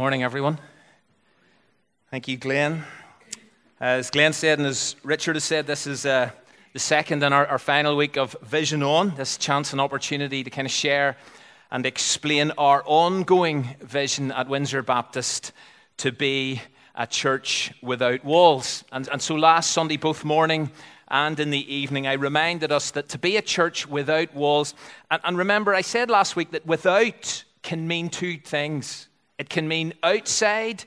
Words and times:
Morning, 0.00 0.22
everyone. 0.22 0.60
Thank 2.12 2.28
you, 2.28 2.36
Glenn. 2.36 2.84
As 3.80 4.12
Glenn 4.12 4.32
said, 4.32 4.60
and 4.60 4.68
as 4.68 4.94
Richard 5.02 5.34
has 5.34 5.42
said, 5.42 5.66
this 5.66 5.88
is 5.88 6.06
uh, 6.06 6.30
the 6.72 6.78
second 6.78 7.24
and 7.24 7.34
our, 7.34 7.44
our, 7.48 7.58
final 7.58 7.96
week 7.96 8.16
of 8.16 8.36
Vision 8.40 8.84
On, 8.84 9.12
this 9.16 9.36
chance 9.36 9.72
and 9.72 9.80
opportunity 9.80 10.44
to 10.44 10.50
kind 10.50 10.66
of 10.66 10.70
share 10.70 11.16
and 11.72 11.84
explain 11.84 12.52
our 12.52 12.84
ongoing 12.86 13.74
vision 13.80 14.30
at 14.30 14.48
Windsor 14.48 14.84
Baptist 14.84 15.50
to 15.96 16.12
be 16.12 16.62
a 16.94 17.04
church 17.04 17.72
without 17.82 18.24
walls. 18.24 18.84
And, 18.92 19.08
and 19.08 19.20
so 19.20 19.34
last 19.34 19.72
Sunday, 19.72 19.96
both 19.96 20.24
morning 20.24 20.70
and 21.08 21.40
in 21.40 21.50
the 21.50 21.74
evening, 21.74 22.06
I 22.06 22.12
reminded 22.12 22.70
us 22.70 22.92
that 22.92 23.08
to 23.08 23.18
be 23.18 23.36
a 23.36 23.42
church 23.42 23.88
without 23.88 24.32
walls, 24.32 24.74
and, 25.10 25.20
and 25.24 25.36
remember, 25.36 25.74
I 25.74 25.80
said 25.80 26.08
last 26.08 26.36
week 26.36 26.52
that 26.52 26.64
without 26.64 27.42
can 27.64 27.88
mean 27.88 28.10
two 28.10 28.38
things 28.38 29.07
it 29.38 29.48
can 29.48 29.68
mean 29.68 29.94
outside 30.02 30.84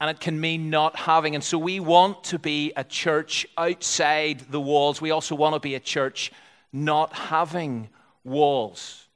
and 0.00 0.10
it 0.10 0.20
can 0.20 0.40
mean 0.40 0.70
not 0.70 0.94
having. 0.96 1.34
And 1.34 1.42
so 1.42 1.58
we 1.58 1.80
want 1.80 2.22
to 2.24 2.38
be 2.38 2.72
a 2.76 2.84
church 2.84 3.46
outside 3.56 4.40
the 4.50 4.60
walls. 4.60 5.00
We 5.00 5.10
also 5.10 5.34
want 5.34 5.54
to 5.54 5.60
be 5.60 5.74
a 5.74 5.80
church 5.80 6.30
not 6.72 7.12
having 7.12 7.88
walls. 8.24 9.06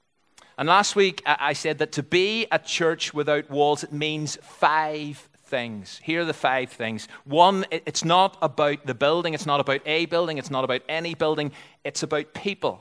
And 0.59 0.69
last 0.69 0.97
week 0.97 1.23
I 1.25 1.53
said 1.53 1.79
that 1.79 1.93
to 1.93 2.03
be 2.03 2.47
a 2.51 2.59
church 2.59 3.15
without 3.15 3.51
walls, 3.51 3.85
it 3.85 3.93
means 3.93 4.39
five 4.43 5.29
things. 5.45 6.01
Here 6.03 6.23
are 6.23 6.25
the 6.25 6.33
five 6.33 6.71
things. 6.71 7.09
One, 7.25 7.65
it's 7.71 8.05
not 8.05 8.39
about 8.43 8.87
the 8.87 8.95
building, 8.95 9.35
it's 9.35 9.47
not 9.47 9.61
about 9.61 9.83
a 9.87 10.07
building, 10.07 10.39
it's 10.39 10.51
not 10.51 10.65
about 10.65 10.83
any 10.89 11.15
building, 11.15 11.53
it's 11.85 12.03
about 12.03 12.33
people. 12.33 12.81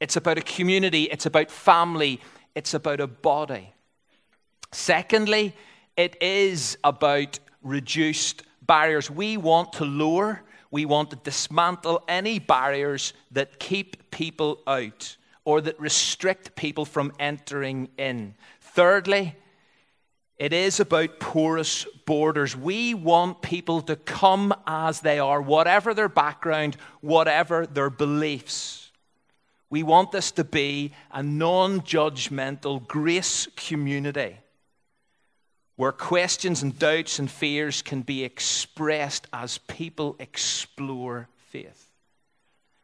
It's 0.00 0.16
about 0.16 0.36
a 0.36 0.42
community, 0.42 1.04
it's 1.04 1.26
about 1.26 1.50
family, 1.50 2.20
it's 2.54 2.74
about 2.74 3.00
a 3.00 3.06
body. 3.06 3.72
Secondly, 4.76 5.54
it 5.96 6.18
is 6.20 6.76
about 6.84 7.38
reduced 7.62 8.42
barriers. 8.60 9.10
We 9.10 9.38
want 9.38 9.72
to 9.74 9.86
lower, 9.86 10.42
we 10.70 10.84
want 10.84 11.08
to 11.10 11.16
dismantle 11.16 12.04
any 12.06 12.38
barriers 12.38 13.14
that 13.30 13.58
keep 13.58 14.10
people 14.10 14.60
out 14.66 15.16
or 15.46 15.62
that 15.62 15.80
restrict 15.80 16.56
people 16.56 16.84
from 16.84 17.14
entering 17.18 17.88
in. 17.96 18.34
Thirdly, 18.60 19.34
it 20.36 20.52
is 20.52 20.78
about 20.78 21.20
porous 21.20 21.86
borders. 22.04 22.54
We 22.54 22.92
want 22.92 23.40
people 23.40 23.80
to 23.80 23.96
come 23.96 24.52
as 24.66 25.00
they 25.00 25.18
are, 25.18 25.40
whatever 25.40 25.94
their 25.94 26.10
background, 26.10 26.76
whatever 27.00 27.66
their 27.66 27.88
beliefs. 27.88 28.92
We 29.70 29.82
want 29.82 30.12
this 30.12 30.30
to 30.32 30.44
be 30.44 30.92
a 31.10 31.22
non 31.22 31.80
judgmental 31.80 32.86
grace 32.86 33.48
community 33.56 34.36
where 35.76 35.92
questions 35.92 36.62
and 36.62 36.78
doubts 36.78 37.18
and 37.18 37.30
fears 37.30 37.82
can 37.82 38.00
be 38.00 38.24
expressed 38.24 39.26
as 39.32 39.58
people 39.58 40.16
explore 40.18 41.28
faith. 41.48 41.90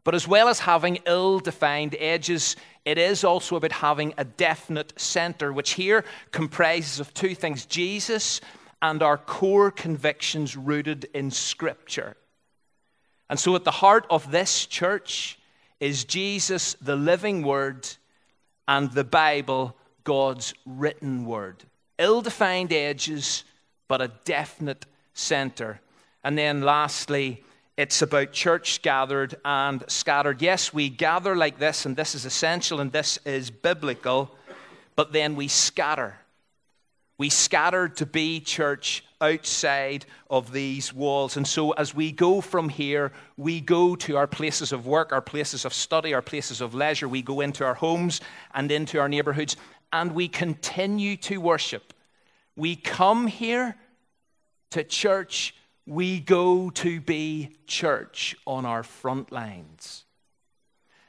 But 0.04 0.14
as 0.14 0.28
well 0.28 0.48
as 0.48 0.60
having 0.60 0.98
ill 1.06 1.38
defined 1.38 1.96
edges, 1.98 2.56
it 2.84 2.98
is 2.98 3.24
also 3.24 3.56
about 3.56 3.72
having 3.72 4.12
a 4.18 4.24
definite 4.24 4.92
center, 5.00 5.52
which 5.52 5.72
here 5.72 6.04
comprises 6.32 7.00
of 7.00 7.14
two 7.14 7.34
things 7.34 7.64
Jesus 7.64 8.40
and 8.82 9.02
our 9.02 9.16
core 9.16 9.70
convictions 9.70 10.56
rooted 10.56 11.06
in 11.14 11.30
Scripture. 11.30 12.16
And 13.30 13.38
so, 13.38 13.54
at 13.54 13.64
the 13.64 13.70
heart 13.70 14.06
of 14.10 14.30
this 14.30 14.66
church 14.66 15.38
is 15.80 16.04
Jesus, 16.04 16.74
the 16.74 16.96
living 16.96 17.42
Word, 17.42 17.88
and 18.66 18.90
the 18.90 19.04
Bible, 19.04 19.76
God's 20.04 20.52
written 20.66 21.24
Word 21.24 21.64
ill 22.02 22.20
defined 22.20 22.72
edges, 22.72 23.44
but 23.88 24.02
a 24.02 24.10
definite 24.24 24.86
center. 25.14 25.80
And 26.24 26.36
then 26.36 26.62
lastly, 26.62 27.44
it's 27.76 28.02
about 28.02 28.32
church 28.32 28.82
gathered 28.82 29.36
and 29.44 29.84
scattered. 29.88 30.42
Yes, 30.42 30.74
we 30.74 30.88
gather 30.88 31.36
like 31.36 31.58
this, 31.58 31.86
and 31.86 31.96
this 31.96 32.14
is 32.14 32.24
essential, 32.24 32.80
and 32.80 32.92
this 32.92 33.18
is 33.24 33.50
biblical, 33.50 34.30
but 34.94 35.12
then 35.12 35.36
we 35.36 35.48
scatter. 35.48 36.16
We 37.18 37.30
scatter 37.30 37.88
to 37.88 38.04
be 38.04 38.40
church 38.40 39.04
outside 39.20 40.04
of 40.28 40.52
these 40.52 40.92
walls. 40.92 41.36
And 41.36 41.46
so, 41.46 41.70
as 41.72 41.94
we 41.94 42.10
go 42.10 42.40
from 42.40 42.68
here, 42.68 43.12
we 43.36 43.60
go 43.60 43.94
to 43.96 44.16
our 44.16 44.26
places 44.26 44.72
of 44.72 44.86
work, 44.86 45.12
our 45.12 45.22
places 45.22 45.64
of 45.64 45.72
study, 45.72 46.14
our 46.14 46.22
places 46.22 46.60
of 46.60 46.74
leisure. 46.74 47.08
We 47.08 47.22
go 47.22 47.40
into 47.40 47.64
our 47.64 47.74
homes 47.74 48.20
and 48.54 48.70
into 48.72 48.98
our 48.98 49.08
neighborhoods, 49.08 49.56
and 49.92 50.12
we 50.12 50.26
continue 50.28 51.16
to 51.18 51.38
worship. 51.38 51.92
We 52.56 52.76
come 52.76 53.26
here 53.26 53.76
to 54.70 54.84
church, 54.84 55.54
we 55.86 56.20
go 56.20 56.70
to 56.70 57.00
be 57.00 57.50
church 57.66 58.36
on 58.46 58.64
our 58.66 58.82
front 58.82 59.32
lines. 59.32 60.04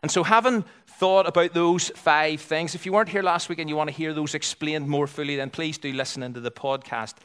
And 0.02 0.12
so, 0.12 0.24
having 0.24 0.66
thought 0.88 1.28
about 1.28 1.54
those 1.54 1.90
five 1.90 2.42
things, 2.42 2.76
if 2.76 2.86
you 2.86 2.94
weren't 2.94 3.10
here 3.10 3.24
last 3.24 3.50
week 3.50 3.60
and 3.60 3.70
you 3.70 3.76
want 3.76 3.90
to 3.90 3.96
hear 3.96 4.14
those 4.14 4.36
explained 4.36 4.88
more 4.88 5.08
fully, 5.08 5.36
then 5.36 5.50
please 5.50 5.78
do 5.78 5.92
listen 5.94 6.24
into 6.24 6.40
the 6.40 6.52
podcast. 6.52 7.16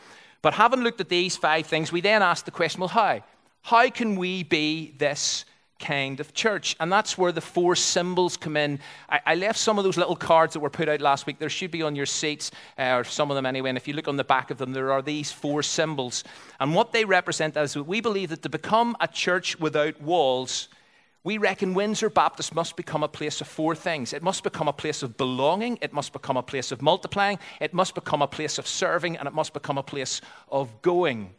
But 0.42 0.54
having 0.54 0.80
looked 0.80 1.00
at 1.00 1.08
these 1.08 1.36
five 1.36 1.66
things, 1.66 1.90
we 1.90 2.00
then 2.00 2.22
asked 2.22 2.44
the 2.44 2.50
question 2.50 2.80
well, 2.80 2.88
how? 2.88 3.22
How 3.62 3.90
can 3.90 4.16
we 4.16 4.44
be 4.44 4.94
this 4.98 5.44
kind 5.78 6.20
of 6.20 6.34
church. 6.34 6.76
And 6.80 6.92
that's 6.92 7.16
where 7.16 7.32
the 7.32 7.40
four 7.40 7.76
symbols 7.76 8.36
come 8.36 8.56
in. 8.56 8.80
I, 9.08 9.20
I, 9.26 9.34
left 9.34 9.58
some 9.58 9.78
of 9.78 9.84
those 9.84 9.96
little 9.96 10.16
cards 10.16 10.52
that 10.54 10.60
were 10.60 10.70
put 10.70 10.88
out 10.88 11.00
last 11.00 11.26
week. 11.26 11.38
There 11.38 11.48
should 11.48 11.70
be 11.70 11.82
on 11.82 11.96
your 11.96 12.06
seats, 12.06 12.50
uh, 12.78 12.96
or 12.96 13.04
some 13.04 13.30
of 13.30 13.36
them 13.36 13.46
anyway. 13.46 13.70
And 13.70 13.78
if 13.78 13.86
you 13.86 13.94
look 13.94 14.08
on 14.08 14.16
the 14.16 14.24
back 14.24 14.50
of 14.50 14.58
them, 14.58 14.72
there 14.72 14.92
are 14.92 15.02
these 15.02 15.30
four 15.30 15.62
symbols. 15.62 16.24
And 16.60 16.74
what 16.74 16.92
they 16.92 17.04
represent 17.04 17.56
is 17.56 17.76
we 17.76 18.00
believe 18.00 18.30
that 18.30 18.42
to 18.42 18.48
become 18.48 18.96
a 19.00 19.08
church 19.08 19.58
without 19.60 20.00
walls, 20.00 20.68
we 21.24 21.36
reckon 21.36 21.74
Windsor 21.74 22.10
Baptist 22.10 22.54
must 22.54 22.76
become 22.76 23.02
a 23.02 23.08
place 23.08 23.40
of 23.40 23.48
four 23.48 23.74
things. 23.74 24.12
It 24.12 24.22
must 24.22 24.42
become 24.42 24.68
a 24.68 24.72
place 24.72 25.02
of 25.02 25.16
belonging, 25.16 25.78
it 25.82 25.92
must 25.92 26.12
become 26.12 26.36
a 26.36 26.42
place 26.42 26.72
of 26.72 26.80
multiplying, 26.80 27.38
it 27.60 27.74
must 27.74 27.94
become 27.94 28.22
a 28.22 28.26
place 28.26 28.58
of 28.58 28.66
serving, 28.66 29.16
and 29.16 29.26
it 29.26 29.34
must 29.34 29.52
become 29.52 29.78
a 29.78 29.82
place 29.82 30.20
of 30.50 30.80
going. 30.80 31.34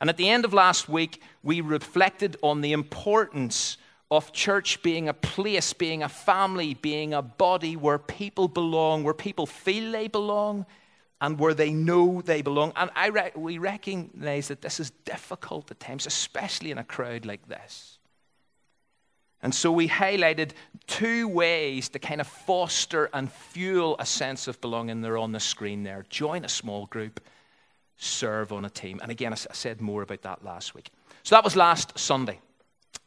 And 0.00 0.10
at 0.10 0.16
the 0.16 0.28
end 0.28 0.44
of 0.44 0.52
last 0.52 0.88
week, 0.88 1.22
we 1.42 1.60
reflected 1.60 2.36
on 2.42 2.60
the 2.60 2.72
importance 2.72 3.78
of 4.10 4.32
church 4.32 4.82
being 4.82 5.08
a 5.08 5.14
place, 5.14 5.72
being 5.72 6.02
a 6.02 6.08
family, 6.08 6.74
being 6.74 7.14
a 7.14 7.22
body 7.22 7.76
where 7.76 7.98
people 7.98 8.46
belong, 8.46 9.02
where 9.02 9.14
people 9.14 9.46
feel 9.46 9.90
they 9.90 10.06
belong, 10.06 10.66
and 11.20 11.38
where 11.38 11.54
they 11.54 11.70
know 11.70 12.20
they 12.20 12.42
belong. 12.42 12.72
And 12.76 12.90
I 12.94 13.08
re- 13.08 13.32
we 13.34 13.58
recognize 13.58 14.48
that 14.48 14.60
this 14.60 14.78
is 14.78 14.90
difficult 15.04 15.70
at 15.70 15.80
times, 15.80 16.06
especially 16.06 16.70
in 16.70 16.78
a 16.78 16.84
crowd 16.84 17.24
like 17.24 17.48
this. 17.48 17.98
And 19.42 19.54
so 19.54 19.70
we 19.72 19.88
highlighted 19.88 20.52
two 20.86 21.28
ways 21.28 21.88
to 21.90 21.98
kind 21.98 22.20
of 22.20 22.26
foster 22.26 23.08
and 23.12 23.30
fuel 23.30 23.96
a 23.98 24.06
sense 24.06 24.48
of 24.48 24.60
belonging. 24.60 25.00
They're 25.00 25.18
on 25.18 25.32
the 25.32 25.40
screen 25.40 25.84
there. 25.84 26.04
Join 26.08 26.44
a 26.44 26.48
small 26.48 26.86
group 26.86 27.20
serve 27.96 28.52
on 28.52 28.64
a 28.64 28.70
team. 28.70 29.00
And 29.02 29.10
again, 29.10 29.32
I 29.32 29.36
said 29.36 29.80
more 29.80 30.02
about 30.02 30.22
that 30.22 30.44
last 30.44 30.74
week. 30.74 30.90
So 31.22 31.34
that 31.34 31.44
was 31.44 31.56
last 31.56 31.98
Sunday. 31.98 32.40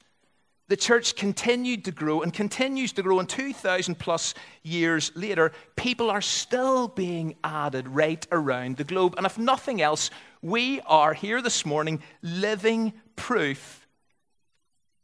The 0.69 0.77
church 0.77 1.17
continued 1.17 1.83
to 1.85 1.91
grow 1.91 2.21
and 2.21 2.33
continues 2.33 2.93
to 2.93 3.03
grow, 3.03 3.19
and 3.19 3.27
2,000 3.27 3.99
plus 3.99 4.33
years 4.63 5.11
later, 5.15 5.51
people 5.75 6.09
are 6.09 6.21
still 6.21 6.87
being 6.87 7.35
added 7.43 7.89
right 7.89 8.25
around 8.31 8.77
the 8.77 8.85
globe. 8.85 9.15
And 9.17 9.25
if 9.25 9.37
nothing 9.37 9.81
else, 9.81 10.09
we 10.41 10.81
are 10.81 11.13
here 11.13 11.41
this 11.41 11.65
morning 11.65 12.01
living 12.21 12.93
proof 13.15 13.87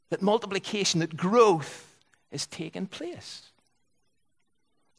that 0.10 0.22
multiplication, 0.22 1.01
that 1.01 1.18
growth 1.18 1.95
is 2.31 2.45
taking 2.48 2.88
place. 2.88 3.44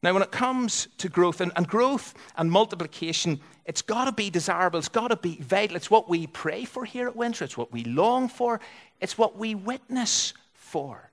Now, 0.03 0.13
when 0.13 0.23
it 0.23 0.31
comes 0.31 0.87
to 0.99 1.09
growth, 1.09 1.41
and, 1.41 1.51
and 1.57 1.67
growth 1.67 2.15
and 2.37 2.51
multiplication, 2.51 3.41
it's 3.65 3.83
got 3.83 4.05
to 4.05 4.13
be 4.13 4.31
desirable, 4.31 4.79
it's 4.79 4.89
got 4.89 5.09
to 5.09 5.17
be 5.17 5.37
vital. 5.41 5.77
It's 5.77 5.91
what 5.91 6.09
we 6.09 6.27
pray 6.27 6.65
for 6.65 6.85
here 6.85 7.09
at 7.09 7.17
Windsor, 7.17 7.45
it's 7.45 7.57
what 7.57 7.73
we 7.73 7.85
long 7.85 8.29
for, 8.29 8.61
it's 9.01 9.19
what 9.19 9.37
we 9.37 9.55
witness 9.55 10.35
for. 10.53 11.11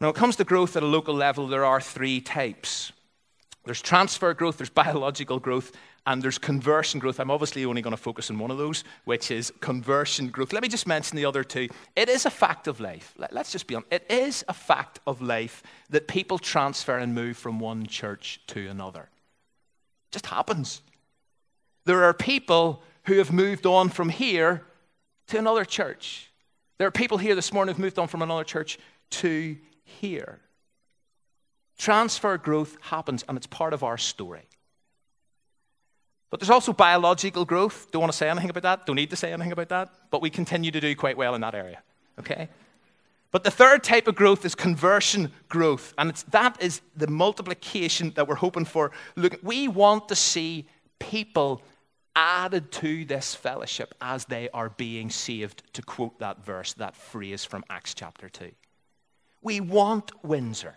Now, 0.00 0.08
when 0.08 0.14
it 0.14 0.18
comes 0.18 0.36
to 0.36 0.44
growth 0.44 0.76
at 0.76 0.82
a 0.82 0.86
local 0.86 1.14
level, 1.14 1.46
there 1.46 1.64
are 1.64 1.80
three 1.80 2.20
types 2.20 2.92
there's 3.64 3.82
transfer 3.82 4.32
growth, 4.32 4.58
there's 4.58 4.70
biological 4.70 5.40
growth, 5.40 5.72
and 6.06 6.22
there's 6.22 6.38
conversion 6.38 7.00
growth. 7.00 7.18
I'm 7.18 7.30
obviously 7.30 7.64
only 7.64 7.82
going 7.82 7.96
to 7.96 8.00
focus 8.00 8.30
on 8.30 8.38
one 8.38 8.50
of 8.50 8.58
those, 8.58 8.84
which 9.04 9.30
is 9.30 9.52
conversion 9.60 10.28
growth. 10.28 10.52
Let 10.52 10.62
me 10.62 10.68
just 10.68 10.86
mention 10.86 11.16
the 11.16 11.24
other 11.24 11.42
two. 11.42 11.68
It 11.96 12.08
is 12.08 12.26
a 12.26 12.30
fact 12.30 12.68
of 12.68 12.78
life. 12.78 13.14
Let's 13.30 13.50
just 13.50 13.66
be 13.66 13.74
honest. 13.74 13.92
It 13.92 14.06
is 14.08 14.44
a 14.48 14.54
fact 14.54 15.00
of 15.06 15.20
life 15.20 15.62
that 15.90 16.06
people 16.06 16.38
transfer 16.38 16.96
and 16.96 17.14
move 17.14 17.36
from 17.36 17.58
one 17.58 17.86
church 17.86 18.40
to 18.48 18.68
another. 18.68 19.02
It 19.02 20.12
just 20.12 20.26
happens. 20.26 20.80
There 21.84 22.04
are 22.04 22.14
people 22.14 22.82
who 23.04 23.18
have 23.18 23.32
moved 23.32 23.66
on 23.66 23.88
from 23.88 24.08
here 24.08 24.62
to 25.28 25.38
another 25.38 25.64
church. 25.64 26.30
There 26.78 26.86
are 26.86 26.92
people 26.92 27.18
here 27.18 27.34
this 27.34 27.52
morning 27.52 27.74
who've 27.74 27.82
moved 27.82 27.98
on 27.98 28.06
from 28.06 28.22
another 28.22 28.44
church 28.44 28.78
to 29.10 29.56
here. 29.82 30.38
Transfer 31.78 32.38
growth 32.38 32.76
happens, 32.80 33.24
and 33.28 33.36
it's 33.36 33.46
part 33.46 33.72
of 33.72 33.82
our 33.82 33.98
story. 33.98 34.42
But 36.30 36.40
there's 36.40 36.50
also 36.50 36.72
biological 36.72 37.44
growth. 37.44 37.90
Don't 37.90 38.00
want 38.00 38.12
to 38.12 38.16
say 38.18 38.28
anything 38.28 38.50
about 38.50 38.64
that. 38.64 38.86
Don't 38.86 38.96
need 38.96 39.10
to 39.10 39.16
say 39.16 39.32
anything 39.32 39.52
about 39.52 39.68
that. 39.68 39.90
But 40.10 40.22
we 40.22 40.30
continue 40.30 40.70
to 40.70 40.80
do 40.80 40.94
quite 40.96 41.16
well 41.16 41.34
in 41.34 41.40
that 41.40 41.54
area. 41.54 41.82
Okay? 42.18 42.48
But 43.30 43.44
the 43.44 43.50
third 43.50 43.84
type 43.84 44.08
of 44.08 44.14
growth 44.14 44.44
is 44.44 44.54
conversion 44.54 45.32
growth. 45.48 45.94
And 45.98 46.12
that 46.30 46.60
is 46.60 46.80
the 46.96 47.06
multiplication 47.06 48.12
that 48.16 48.26
we're 48.26 48.36
hoping 48.36 48.64
for. 48.64 48.92
Look, 49.14 49.38
we 49.42 49.68
want 49.68 50.08
to 50.08 50.16
see 50.16 50.66
people 50.98 51.62
added 52.16 52.72
to 52.72 53.04
this 53.04 53.34
fellowship 53.34 53.94
as 54.00 54.24
they 54.24 54.48
are 54.54 54.70
being 54.70 55.10
saved, 55.10 55.62
to 55.74 55.82
quote 55.82 56.18
that 56.18 56.44
verse, 56.44 56.72
that 56.74 56.96
phrase 56.96 57.44
from 57.44 57.62
Acts 57.68 57.94
chapter 57.94 58.28
2. 58.28 58.50
We 59.42 59.60
want 59.60 60.12
Windsor 60.24 60.76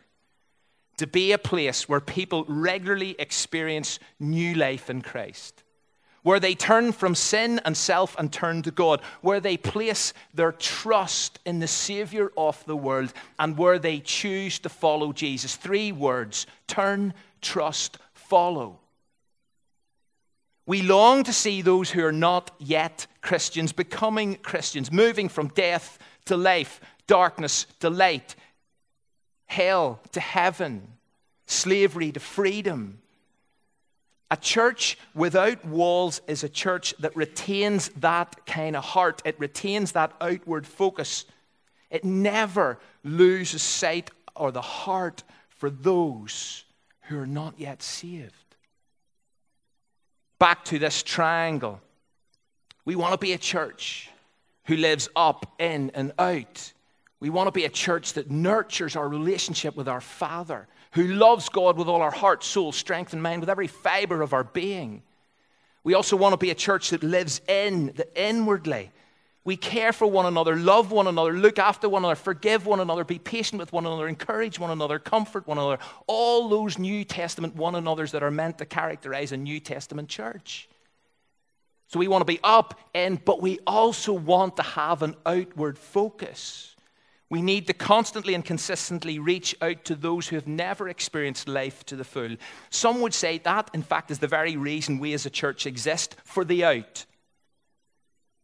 to 0.99 1.07
be 1.07 1.31
a 1.31 1.37
place 1.37 1.87
where 1.87 2.01
people 2.01 2.43
regularly 2.47 3.15
experience 3.19 3.99
new 4.19 4.53
life 4.53 4.89
in 4.89 5.01
Christ, 5.01 5.63
where 6.23 6.41
they 6.41 6.55
turn 6.55 6.91
from 6.91 7.15
sin 7.15 7.61
and 7.63 7.75
self 7.75 8.17
and 8.19 8.31
turn 8.31 8.61
to 8.63 8.71
God, 8.71 9.01
where 9.21 9.39
they 9.39 9.55
place 9.55 10.13
their 10.33 10.51
trust 10.51 11.39
in 11.45 11.59
the 11.59 11.67
Savior 11.67 12.31
of 12.35 12.63
the 12.65 12.75
world, 12.75 13.13
and 13.39 13.57
where 13.57 13.79
they 13.79 14.01
choose 14.01 14.59
to 14.59 14.69
follow 14.69 15.13
Jesus. 15.13 15.55
Three 15.55 15.93
words 15.93 16.45
turn, 16.67 17.13
trust, 17.41 17.97
follow. 18.13 18.79
We 20.65 20.81
long 20.81 21.23
to 21.23 21.33
see 21.33 21.61
those 21.61 21.89
who 21.89 22.03
are 22.03 22.11
not 22.11 22.51
yet 22.59 23.07
Christians 23.21 23.71
becoming 23.71 24.35
Christians, 24.35 24.91
moving 24.91 25.29
from 25.29 25.47
death 25.47 25.97
to 26.25 26.35
life, 26.35 26.81
darkness 27.07 27.65
to 27.79 27.89
light, 27.89 28.35
hell 29.49 29.99
to 30.11 30.19
heaven, 30.19 30.87
slavery 31.47 32.11
to 32.11 32.19
freedom. 32.19 32.99
A 34.29 34.37
church 34.37 34.95
without 35.15 35.65
walls 35.65 36.21
is 36.27 36.43
a 36.43 36.49
church 36.49 36.93
that 36.99 37.15
retains 37.15 37.89
that 37.97 38.45
kind 38.45 38.75
of 38.75 38.83
heart, 38.83 39.23
it 39.25 39.39
retains 39.39 39.93
that 39.93 40.13
outward 40.21 40.67
focus. 40.67 41.25
It 41.89 42.05
never 42.05 42.77
loses 43.03 43.63
sight 43.63 44.11
or 44.35 44.51
the 44.51 44.61
heart 44.61 45.23
for 45.49 45.71
those 45.71 46.63
who 47.01 47.17
are 47.17 47.25
not 47.25 47.55
yet 47.57 47.81
saved. 47.81 48.33
Back 50.37 50.63
to 50.65 50.77
this 50.77 51.01
triangle. 51.01 51.81
We 52.85 52.95
want 52.95 53.13
to 53.13 53.17
be 53.17 53.33
a 53.33 53.37
church 53.39 54.11
who 54.65 54.77
lives 54.77 55.09
up, 55.15 55.55
in, 55.57 55.91
and 55.95 56.13
out. 56.19 56.71
We 57.19 57.29
want 57.29 57.47
to 57.47 57.51
be 57.51 57.65
a 57.65 57.69
church 57.69 58.13
that 58.13 58.31
nurtures 58.31 58.95
our 58.95 59.07
relationship 59.07 59.75
with 59.75 59.87
our 59.87 60.01
Father, 60.01 60.67
who 60.91 61.07
loves 61.07 61.49
God 61.49 61.77
with 61.77 61.87
all 61.87 62.01
our 62.01 62.11
heart, 62.11 62.43
soul, 62.43 62.71
strength, 62.71 63.13
and 63.13 63.21
mind, 63.21 63.41
with 63.41 63.49
every 63.49 63.67
fiber 63.67 64.21
of 64.21 64.33
our 64.33 64.43
being. 64.43 65.03
We 65.83 65.93
also 65.93 66.15
want 66.15 66.33
to 66.33 66.37
be 66.37 66.51
a 66.51 66.55
church 66.55 66.91
that 66.91 67.03
lives 67.03 67.41
in, 67.47 67.87
the 67.95 68.07
inwardly. 68.15 68.91
We 69.43 69.57
care 69.57 69.93
for 69.93 70.05
one 70.05 70.25
another, 70.25 70.55
love 70.55 70.91
one 70.91 71.07
another, 71.07 71.33
look 71.33 71.59
after 71.59 71.89
one 71.89 72.03
another, 72.03 72.15
forgive 72.15 72.65
one 72.65 72.79
another, 72.79 73.03
be 73.03 73.19
patient 73.19 73.59
with 73.59 73.73
one 73.73 73.85
another, 73.85 74.07
encourage 74.07 74.59
one 74.59 74.69
another, 74.69 74.99
comfort 74.99 75.47
one 75.47 75.57
another. 75.57 75.79
All 76.07 76.49
those 76.49 76.77
New 76.77 77.03
Testament 77.03 77.55
one 77.55 77.75
another's 77.75 78.11
that 78.11 78.23
are 78.23 78.31
meant 78.31 78.57
to 78.59 78.65
characterize 78.65 79.31
a 79.31 79.37
New 79.37 79.59
Testament 79.59 80.09
church. 80.09 80.69
So 81.87 81.99
we 81.99 82.07
want 82.07 82.21
to 82.21 82.31
be 82.31 82.39
up 82.43 82.79
in, 82.93 83.19
but 83.25 83.41
we 83.41 83.59
also 83.65 84.13
want 84.13 84.57
to 84.57 84.63
have 84.63 85.01
an 85.01 85.15
outward 85.25 85.77
focus. 85.77 86.75
We 87.29 87.43
need 87.43 87.67
to 87.67 87.73
constantly 87.73 88.33
and 88.33 88.43
consistently 88.43 89.19
reach 89.19 89.55
out 89.61 89.85
to 89.85 89.95
those 89.95 90.27
who 90.27 90.35
have 90.35 90.47
never 90.47 90.89
experienced 90.89 91.47
life 91.47 91.85
to 91.85 91.95
the 91.95 92.03
full. 92.03 92.35
Some 92.71 93.01
would 93.01 93.13
say 93.13 93.37
that, 93.39 93.69
in 93.73 93.83
fact, 93.83 94.09
is 94.09 94.17
the 94.17 94.27
very 94.27 94.57
reason 94.57 94.97
we 94.97 95.13
as 95.13 95.27
a 95.27 95.29
church 95.29 95.67
exist 95.67 96.15
for 96.23 96.43
the 96.43 96.65
out. 96.65 97.05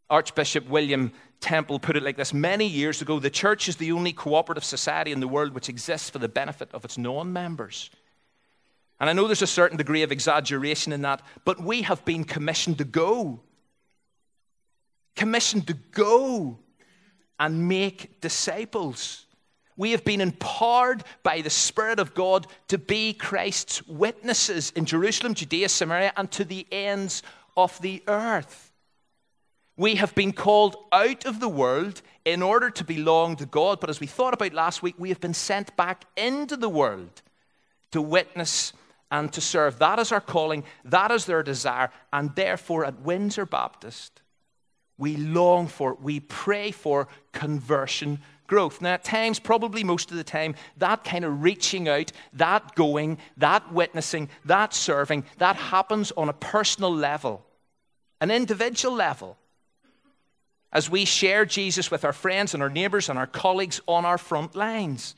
Archbishop 0.10 0.70
William 0.70 1.12
Temple 1.40 1.80
put 1.80 1.98
it 1.98 2.04
like 2.04 2.16
this 2.16 2.34
many 2.34 2.66
years 2.66 3.02
ago 3.02 3.20
the 3.20 3.30
church 3.30 3.68
is 3.68 3.76
the 3.76 3.92
only 3.92 4.14
cooperative 4.14 4.64
society 4.64 5.12
in 5.12 5.20
the 5.20 5.28
world 5.28 5.54
which 5.54 5.68
exists 5.68 6.10
for 6.10 6.20
the 6.20 6.30
benefit 6.30 6.70
of 6.74 6.86
its 6.86 6.98
non 6.98 7.34
members. 7.34 7.90
And 9.00 9.10
I 9.10 9.14
know 9.14 9.26
there's 9.26 9.42
a 9.42 9.48
certain 9.48 9.78
degree 9.78 10.04
of 10.04 10.12
exaggeration 10.12 10.94
in 10.94 11.02
that, 11.02 11.22
but 11.44 11.62
we 11.62 11.82
have 11.82 12.06
been 12.06 12.24
commissioned 12.24 12.78
to 12.78 12.86
go. 12.86 13.42
Commissioned 15.16 15.68
to 15.68 15.74
go 15.74 16.60
and 17.40 17.68
make 17.68 18.22
disciples. 18.22 19.26
We 19.78 19.92
have 19.92 20.06
been 20.06 20.22
empowered 20.22 21.04
by 21.24 21.42
the 21.42 21.50
Spirit 21.50 22.00
of 22.00 22.14
God 22.14 22.48
to 22.70 22.78
be 22.78 23.14
Christ's 23.14 23.86
witnesses 23.88 24.72
in 24.76 24.86
Jerusalem, 24.86 25.34
Judea, 25.34 25.70
Samaria, 25.70 26.14
and 26.16 26.32
to 26.32 26.46
the 26.46 26.66
ends 26.72 27.24
of 27.58 27.82
the 27.82 28.02
earth. 28.08 28.72
We 29.78 29.96
have 29.96 30.16
been 30.16 30.32
called 30.32 30.78
out 30.94 31.26
of 31.26 31.42
the 31.42 31.50
world 31.50 32.02
in 32.24 32.42
order 32.42 32.70
to 32.70 32.84
belong 32.86 33.36
to 33.36 33.46
God, 33.46 33.82
but 33.82 33.90
as 33.90 34.00
we 34.00 34.08
thought 34.08 34.34
about 34.34 34.54
last 34.54 34.82
week, 34.82 34.96
we 34.98 35.10
have 35.10 35.20
been 35.20 35.34
sent 35.34 35.76
back 35.76 36.06
into 36.16 36.56
the 36.56 36.70
world 36.70 37.22
to 37.92 38.02
witness 38.02 38.72
and 39.12 39.32
to 39.34 39.42
serve. 39.42 39.80
That 39.80 40.00
is 40.00 40.12
our 40.12 40.22
calling, 40.22 40.64
that 40.86 41.12
is 41.12 41.26
their 41.26 41.44
desire, 41.44 41.92
and 42.14 42.34
therefore 42.36 42.86
at 42.86 43.02
Windsor 43.02 43.46
Baptist, 43.46 44.22
we 44.98 45.18
long 45.18 45.68
for, 45.68 45.96
we 45.96 46.20
pray 46.20 46.72
for 46.72 47.08
conversion 47.32 48.20
growth. 48.48 48.82
Now, 48.82 48.94
at 48.94 49.04
times, 49.04 49.40
probably 49.40 49.84
most 49.84 50.12
of 50.12 50.18
the 50.18 50.24
time, 50.24 50.56
that 50.78 51.04
kind 51.04 51.26
of 51.26 51.44
reaching 51.44 51.88
out, 51.88 52.12
that 52.34 52.76
going, 52.76 53.18
that 53.38 53.74
witnessing, 53.74 54.30
that 54.46 54.74
serving, 54.74 55.26
that 55.38 55.56
happens 55.56 56.12
on 56.12 56.30
a 56.30 56.34
personal 56.34 56.94
level, 56.94 57.46
an 58.22 58.32
individual 58.32 58.96
level. 58.96 59.38
As 60.72 60.90
we 60.90 61.06
share 61.06 61.46
Jesus 61.46 61.90
with 61.90 62.04
our 62.04 62.14
friends 62.14 62.54
and 62.54 62.62
our 62.62 62.70
neighbors 62.70 63.10
and 63.10 63.18
our 63.18 63.28
colleagues 63.28 63.82
on 63.88 64.06
our 64.06 64.18
front 64.18 64.56
lines. 64.56 65.16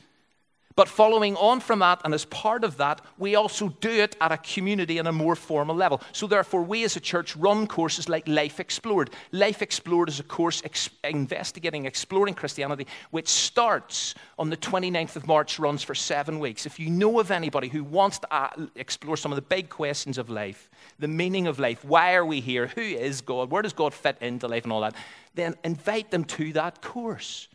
But 0.77 0.88
following 0.88 1.36
on 1.38 1.60
from 1.60 1.79
that, 1.79 2.01
and 2.05 2.13
as 2.13 2.25
part 2.25 2.63
of 2.63 2.77
that, 2.77 3.01
we 3.17 3.34
also 3.34 3.69
do 3.81 3.89
it 3.89 4.15
at 4.22 4.31
a 4.31 4.38
community 4.38 5.00
and 5.00 5.07
a 5.07 5.12
more 5.12 5.36
formal 5.36 5.75
level. 5.75 6.03
So, 6.12 6.27
therefore, 6.27 6.62
we 6.62 6.84
as 6.84 6.96
a 6.96 7.00
church 7.00 7.36
run 7.36 7.65
courses 7.65 8.07
like 8.07 8.27
Life 8.27 8.60
Explored. 8.60 9.10
Life 9.31 9.63
Explored 9.63 10.07
is 10.07 10.19
a 10.19 10.24
course 10.24 10.62
ex- 10.63 10.91
investigating, 11.03 11.86
exploring 11.86 12.36
Christianity, 12.36 12.86
which 13.10 13.27
starts 13.27 14.13
on 14.38 14.51
the 14.51 14.57
29th 14.57 15.15
of 15.15 15.25
March, 15.25 15.57
runs 15.57 15.81
for 15.81 15.96
seven 15.96 16.38
weeks. 16.38 16.67
If 16.67 16.79
you 16.79 16.91
know 16.91 17.19
of 17.19 17.31
anybody 17.31 17.69
who 17.69 17.84
wants 17.84 18.19
to 18.19 18.31
uh, 18.31 18.50
explore 18.75 19.17
some 19.17 19.31
of 19.31 19.36
the 19.36 19.41
big 19.41 19.69
questions 19.69 20.19
of 20.19 20.29
life, 20.29 20.69
the 21.00 21.07
meaning 21.07 21.48
of 21.48 21.57
life, 21.57 21.84
why 21.84 22.13
are 22.13 22.25
we 22.25 22.39
here, 22.39 22.67
who 22.67 22.81
is 22.81 23.22
God, 23.22 23.50
where 23.50 23.63
does 23.63 23.74
God 23.74 23.96
fit 23.96 24.17
into 24.22 24.48
life, 24.48 24.63
and 24.63 24.72
all 24.72 24.81
that, 24.81 24.93
then 25.34 25.55
invite 25.63 26.12
them 26.12 26.24
to 26.25 26.53
that 26.53 26.84
course. 26.84 27.48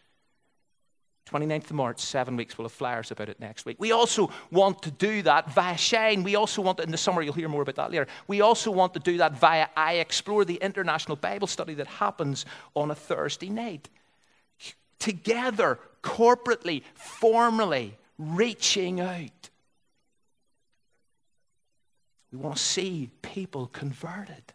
29th 1.31 1.65
of 1.65 1.73
March, 1.73 2.01
seven 2.01 2.37
weeks. 2.37 2.59
We'll 2.59 2.67
have 2.67 2.73
flyers 2.73 3.11
about 3.11 3.29
it 3.29 3.39
next 3.41 3.65
week. 3.65 3.77
We 3.79 3.93
also 3.93 4.31
want 4.51 4.83
to 4.83 4.91
do 4.91 5.23
that 5.23 5.51
via 5.53 5.77
Shine. 5.77 6.23
We 6.23 6.35
also 6.35 6.63
want, 6.63 6.79
to, 6.79 6.85
in 6.85 6.91
the 6.91 6.99
summer, 6.99 7.23
you'll 7.23 7.33
hear 7.33 7.49
more 7.49 7.63
about 7.63 7.77
that 7.77 7.91
later. 7.91 8.07
We 8.27 8.41
also 8.41 8.71
want 8.71 8.95
to 8.95 9.01
do 9.01 9.19
that 9.19 9.39
via 9.39 9.69
I 9.77 9.95
Explore, 9.95 10.45
the 10.45 10.57
international 10.57 11.17
Bible 11.17 11.47
study 11.47 11.75
that 11.75 11.87
happens 11.87 12.45
on 12.75 12.91
a 12.91 12.95
Thursday 12.95 13.49
night. 13.49 13.89
Together, 14.99 15.79
corporately, 16.03 16.83
formally, 16.95 17.97
reaching 18.19 19.01
out. 19.01 19.51
We 22.33 22.39
want 22.39 22.57
to 22.57 22.63
see 22.63 23.11
people 23.21 23.67
converted. 23.67 24.53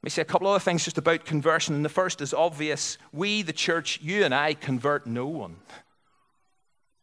Let 0.00 0.06
me 0.06 0.10
say 0.10 0.22
a 0.22 0.24
couple 0.24 0.48
other 0.48 0.58
things 0.58 0.84
just 0.84 0.96
about 0.96 1.26
conversion. 1.26 1.74
And 1.74 1.84
the 1.84 1.90
first 1.90 2.22
is 2.22 2.32
obvious. 2.32 2.96
We, 3.12 3.42
the 3.42 3.52
church, 3.52 4.00
you 4.00 4.24
and 4.24 4.34
I, 4.34 4.54
convert 4.54 5.06
no 5.06 5.26
one. 5.26 5.56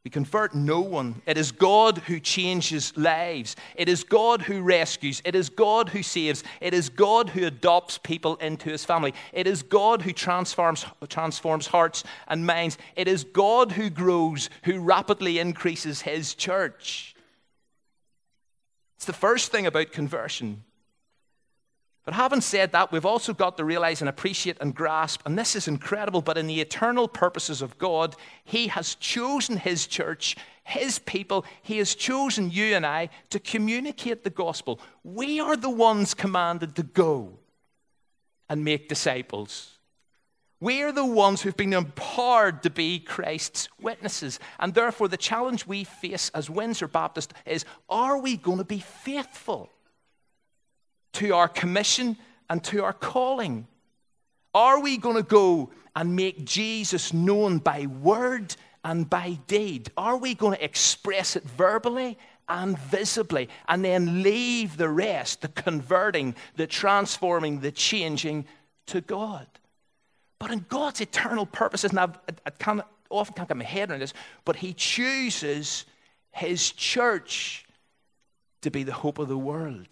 We 0.03 0.09
convert 0.09 0.55
no 0.55 0.79
one. 0.79 1.21
It 1.27 1.37
is 1.37 1.51
God 1.51 1.99
who 1.99 2.19
changes 2.19 2.95
lives. 2.97 3.55
It 3.75 3.87
is 3.87 4.03
God 4.03 4.41
who 4.41 4.61
rescues. 4.61 5.21
It 5.25 5.35
is 5.35 5.49
God 5.49 5.89
who 5.89 6.01
saves. 6.01 6.43
It 6.59 6.73
is 6.73 6.89
God 6.89 7.29
who 7.29 7.45
adopts 7.45 7.99
people 7.99 8.37
into 8.37 8.69
his 8.69 8.85
family. 8.85 9.13
It 9.31 9.45
is 9.45 9.61
God 9.61 10.01
who 10.01 10.13
transforms, 10.13 10.85
transforms 11.09 11.67
hearts 11.67 12.03
and 12.29 12.47
minds. 12.47 12.77
It 12.95 13.07
is 13.07 13.25
God 13.25 13.73
who 13.73 13.89
grows, 13.91 14.49
who 14.63 14.79
rapidly 14.79 15.37
increases 15.37 16.01
his 16.01 16.33
church. 16.33 17.15
It's 18.95 19.05
the 19.05 19.13
first 19.13 19.51
thing 19.51 19.67
about 19.67 19.91
conversion. 19.91 20.63
But 22.07 22.13
having 22.13 22.39
said 22.39 22.71
that, 22.71 22.93
we've 22.93 23.05
also 23.05 23.33
got 23.33 23.57
to 23.57 23.65
realize 23.65 24.01
and 24.01 24.07
appreciate 24.07 24.55
and 24.61 24.73
grasp, 24.73 25.23
and 25.25 25.37
this 25.37 25.57
is 25.57 25.67
incredible, 25.67 26.21
but 26.21 26.37
in 26.37 26.47
the 26.47 26.61
eternal 26.61 27.09
purposes 27.09 27.61
of 27.61 27.77
God, 27.77 28.15
He 28.45 28.67
has 28.67 28.95
chosen 28.95 29.57
His 29.57 29.85
church, 29.87 30.37
His 30.63 30.99
people, 30.99 31.43
He 31.61 31.79
has 31.79 31.95
chosen 31.95 32.49
you 32.49 32.75
and 32.75 32.85
I 32.85 33.09
to 33.31 33.41
communicate 33.41 34.23
the 34.23 34.29
gospel. 34.29 34.79
We 35.03 35.41
are 35.41 35.57
the 35.57 35.69
ones 35.69 36.13
commanded 36.13 36.77
to 36.77 36.83
go 36.83 37.39
and 38.47 38.63
make 38.63 38.87
disciples. 38.87 39.77
We 40.61 40.83
are 40.83 40.93
the 40.93 41.05
ones 41.05 41.41
who've 41.41 41.57
been 41.57 41.73
empowered 41.73 42.63
to 42.63 42.69
be 42.69 42.99
Christ's 42.99 43.67
witnesses. 43.81 44.39
And 44.61 44.73
therefore, 44.73 45.09
the 45.09 45.17
challenge 45.17 45.67
we 45.67 45.83
face 45.83 46.31
as 46.33 46.49
Windsor 46.49 46.87
Baptist 46.87 47.33
is 47.45 47.65
are 47.89 48.17
we 48.17 48.37
going 48.37 48.59
to 48.59 48.63
be 48.63 48.79
faithful? 48.79 49.73
To 51.13 51.33
our 51.33 51.47
commission 51.47 52.17
and 52.49 52.63
to 52.65 52.83
our 52.83 52.93
calling? 52.93 53.67
Are 54.53 54.79
we 54.79 54.97
going 54.97 55.15
to 55.15 55.23
go 55.23 55.69
and 55.95 56.15
make 56.15 56.45
Jesus 56.45 57.13
known 57.13 57.59
by 57.59 57.85
word 57.85 58.55
and 58.83 59.09
by 59.09 59.37
deed? 59.47 59.91
Are 59.97 60.17
we 60.17 60.33
going 60.33 60.55
to 60.57 60.63
express 60.63 61.35
it 61.35 61.43
verbally 61.43 62.17
and 62.49 62.77
visibly 62.77 63.49
and 63.67 63.83
then 63.83 64.23
leave 64.23 64.77
the 64.77 64.89
rest, 64.89 65.41
the 65.41 65.49
converting, 65.49 66.35
the 66.55 66.67
transforming, 66.67 67.59
the 67.59 67.71
changing 67.71 68.45
to 68.87 69.01
God? 69.01 69.47
But 70.39 70.51
in 70.51 70.65
God's 70.69 71.01
eternal 71.01 71.45
purposes, 71.45 71.91
and 71.91 71.99
I've, 71.99 72.17
I 72.45 72.51
can't, 72.51 72.81
often 73.09 73.33
can't 73.33 73.47
get 73.47 73.57
my 73.57 73.63
head 73.63 73.89
around 73.89 74.01
this, 74.01 74.13
but 74.45 74.55
He 74.55 74.73
chooses 74.73 75.85
His 76.31 76.71
church 76.71 77.65
to 78.61 78.71
be 78.71 78.83
the 78.83 78.93
hope 78.93 79.19
of 79.19 79.27
the 79.27 79.37
world. 79.37 79.87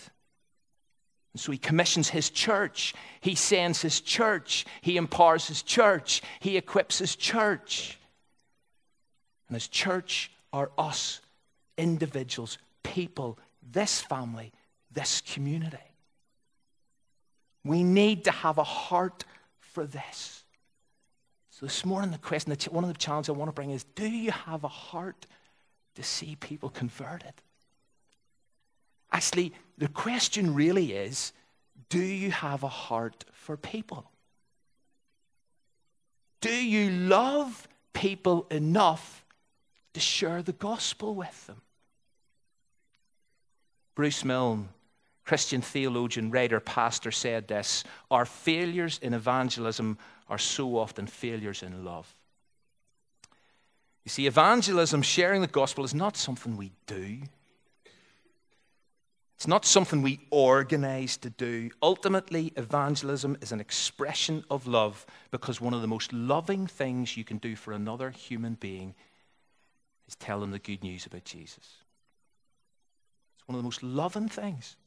And 1.35 1.39
so 1.41 1.51
he 1.51 1.57
commissions 1.57 2.07
his 2.07 2.29
church. 2.29 2.93
He 3.19 3.35
sends 3.35 3.81
his 3.81 3.99
church. 3.99 4.65
He 4.79 4.95
empowers 4.95 5.49
his 5.49 5.63
church. 5.63 6.21
He 6.39 6.55
equips 6.55 6.97
his 6.97 7.13
church. 7.17 7.99
And 9.49 9.55
his 9.55 9.67
church 9.67 10.31
are 10.53 10.71
us, 10.77 11.19
individuals, 11.77 12.57
people, 12.83 13.37
this 13.69 13.99
family, 13.99 14.53
this 14.93 15.19
community. 15.19 15.75
We 17.65 17.83
need 17.83 18.23
to 18.23 18.31
have 18.31 18.57
a 18.57 18.63
heart 18.63 19.25
for 19.59 19.85
this. 19.85 20.45
So 21.49 21.65
this 21.65 21.83
morning, 21.83 22.11
the 22.11 22.17
question, 22.17 22.55
one 22.71 22.85
of 22.85 22.93
the 22.93 22.97
challenges 22.97 23.27
I 23.27 23.33
want 23.33 23.49
to 23.49 23.53
bring 23.53 23.71
is 23.71 23.83
do 23.83 24.07
you 24.07 24.31
have 24.31 24.63
a 24.63 24.69
heart 24.69 25.25
to 25.95 26.03
see 26.03 26.37
people 26.37 26.69
converted? 26.69 27.33
Actually, 29.11 29.51
the 29.77 29.87
question 29.87 30.53
really 30.53 30.93
is 30.93 31.33
do 31.89 31.99
you 31.99 32.31
have 32.31 32.63
a 32.63 32.69
heart 32.69 33.25
for 33.31 33.57
people? 33.57 34.09
Do 36.41 36.53
you 36.53 36.89
love 36.91 37.67
people 37.93 38.47
enough 38.51 39.25
to 39.93 39.99
share 39.99 40.41
the 40.41 40.53
gospel 40.53 41.15
with 41.15 41.47
them? 41.47 41.61
Bruce 43.95 44.25
Milne, 44.25 44.69
Christian 45.23 45.61
theologian, 45.61 46.29
writer, 46.29 46.59
pastor, 46.59 47.11
said 47.11 47.47
this 47.47 47.83
Our 48.11 48.25
failures 48.25 48.99
in 49.01 49.13
evangelism 49.13 49.97
are 50.29 50.37
so 50.37 50.77
often 50.77 51.07
failures 51.07 51.63
in 51.63 51.85
love. 51.85 52.13
You 54.03 54.09
see, 54.09 54.27
evangelism, 54.27 55.01
sharing 55.01 55.41
the 55.41 55.47
gospel, 55.47 55.83
is 55.83 55.95
not 55.95 56.15
something 56.15 56.57
we 56.57 56.71
do. 56.85 57.21
It's 59.45 59.49
not 59.51 59.63
something 59.63 60.01
we 60.01 60.21
organize 60.31 61.17
to 61.17 61.29
do. 61.29 61.69
Ultimately, 61.83 62.51
evangelism 62.55 63.37
is 63.41 63.51
an 63.51 63.59
expression 63.59 64.43
of 64.49 64.65
love 64.65 65.05
because 65.29 65.61
one 65.61 65.75
of 65.75 65.83
the 65.83 65.87
most 65.87 66.11
loving 66.11 66.65
things 66.65 67.15
you 67.15 67.23
can 67.23 67.37
do 67.37 67.55
for 67.55 67.71
another 67.71 68.09
human 68.09 68.55
being 68.55 68.95
is 70.07 70.15
tell 70.15 70.39
them 70.39 70.49
the 70.49 70.57
good 70.57 70.81
news 70.81 71.05
about 71.05 71.25
Jesus. 71.25 71.59
It's 73.35 73.47
one 73.47 73.55
of 73.55 73.59
the 73.59 73.67
most 73.67 73.83
loving 73.83 74.29
things 74.29 74.77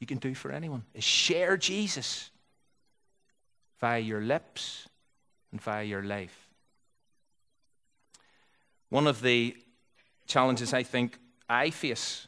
you 0.00 0.06
can 0.06 0.18
do 0.18 0.34
for 0.34 0.52
anyone 0.52 0.82
is 0.92 1.02
share 1.02 1.56
Jesus 1.56 2.30
via 3.80 4.00
your 4.00 4.20
lips 4.20 4.86
and 5.50 5.58
via 5.58 5.84
your 5.84 6.02
life. 6.02 6.50
One 8.90 9.06
of 9.06 9.22
the 9.22 9.56
challenges 10.26 10.74
I 10.74 10.82
think 10.82 11.18
I 11.48 11.70
face 11.70 12.26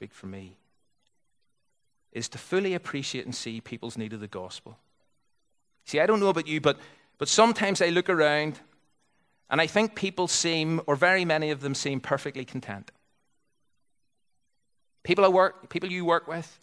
speak 0.00 0.14
for 0.14 0.28
me, 0.28 0.56
is 2.10 2.26
to 2.26 2.38
fully 2.38 2.72
appreciate 2.72 3.26
and 3.26 3.34
see 3.34 3.60
people's 3.60 3.98
need 3.98 4.14
of 4.14 4.20
the 4.20 4.26
gospel. 4.26 4.78
See, 5.84 6.00
I 6.00 6.06
don't 6.06 6.20
know 6.20 6.30
about 6.30 6.46
you, 6.46 6.58
but, 6.58 6.78
but 7.18 7.28
sometimes 7.28 7.82
I 7.82 7.90
look 7.90 8.08
around 8.08 8.58
and 9.50 9.60
I 9.60 9.66
think 9.66 9.94
people 9.94 10.26
seem, 10.26 10.80
or 10.86 10.96
very 10.96 11.26
many 11.26 11.50
of 11.50 11.60
them 11.60 11.74
seem 11.74 12.00
perfectly 12.00 12.46
content. 12.46 12.90
People 15.02 15.22
I 15.22 15.28
work, 15.28 15.68
people 15.68 15.92
you 15.92 16.06
work 16.06 16.26
with, 16.26 16.58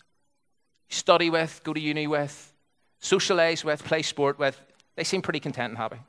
study 0.90 1.30
with, 1.30 1.62
go 1.64 1.76
to 1.76 1.80
uni 1.80 2.08
with, 2.08 2.52
socialize 2.98 3.64
with, 3.64 3.84
play 3.84 4.02
sport 4.02 4.40
with, 4.40 4.60
they 4.96 5.04
seem 5.04 5.22
pretty 5.22 5.42
content 5.42 5.70
and 5.70 5.78
happy. 5.78 6.00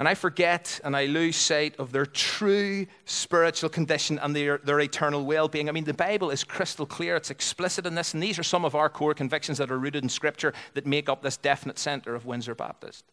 And 0.00 0.08
I 0.08 0.14
forget 0.14 0.80
and 0.82 0.96
I 0.96 1.04
lose 1.04 1.36
sight 1.36 1.76
of 1.78 1.92
their 1.92 2.06
true 2.06 2.86
spiritual 3.04 3.68
condition 3.68 4.18
and 4.18 4.34
their, 4.34 4.56
their 4.56 4.80
eternal 4.80 5.26
well 5.26 5.46
being. 5.46 5.68
I 5.68 5.72
mean, 5.72 5.84
the 5.84 5.92
Bible 5.92 6.30
is 6.30 6.42
crystal 6.42 6.86
clear, 6.86 7.16
it's 7.16 7.30
explicit 7.30 7.84
in 7.84 7.94
this, 7.94 8.14
and 8.14 8.22
these 8.22 8.38
are 8.38 8.42
some 8.42 8.64
of 8.64 8.74
our 8.74 8.88
core 8.88 9.12
convictions 9.12 9.58
that 9.58 9.70
are 9.70 9.78
rooted 9.78 10.02
in 10.02 10.08
Scripture 10.08 10.54
that 10.72 10.86
make 10.86 11.10
up 11.10 11.20
this 11.20 11.36
definite 11.36 11.78
center 11.78 12.14
of 12.14 12.24
Windsor 12.24 12.54
Baptist. 12.54 13.04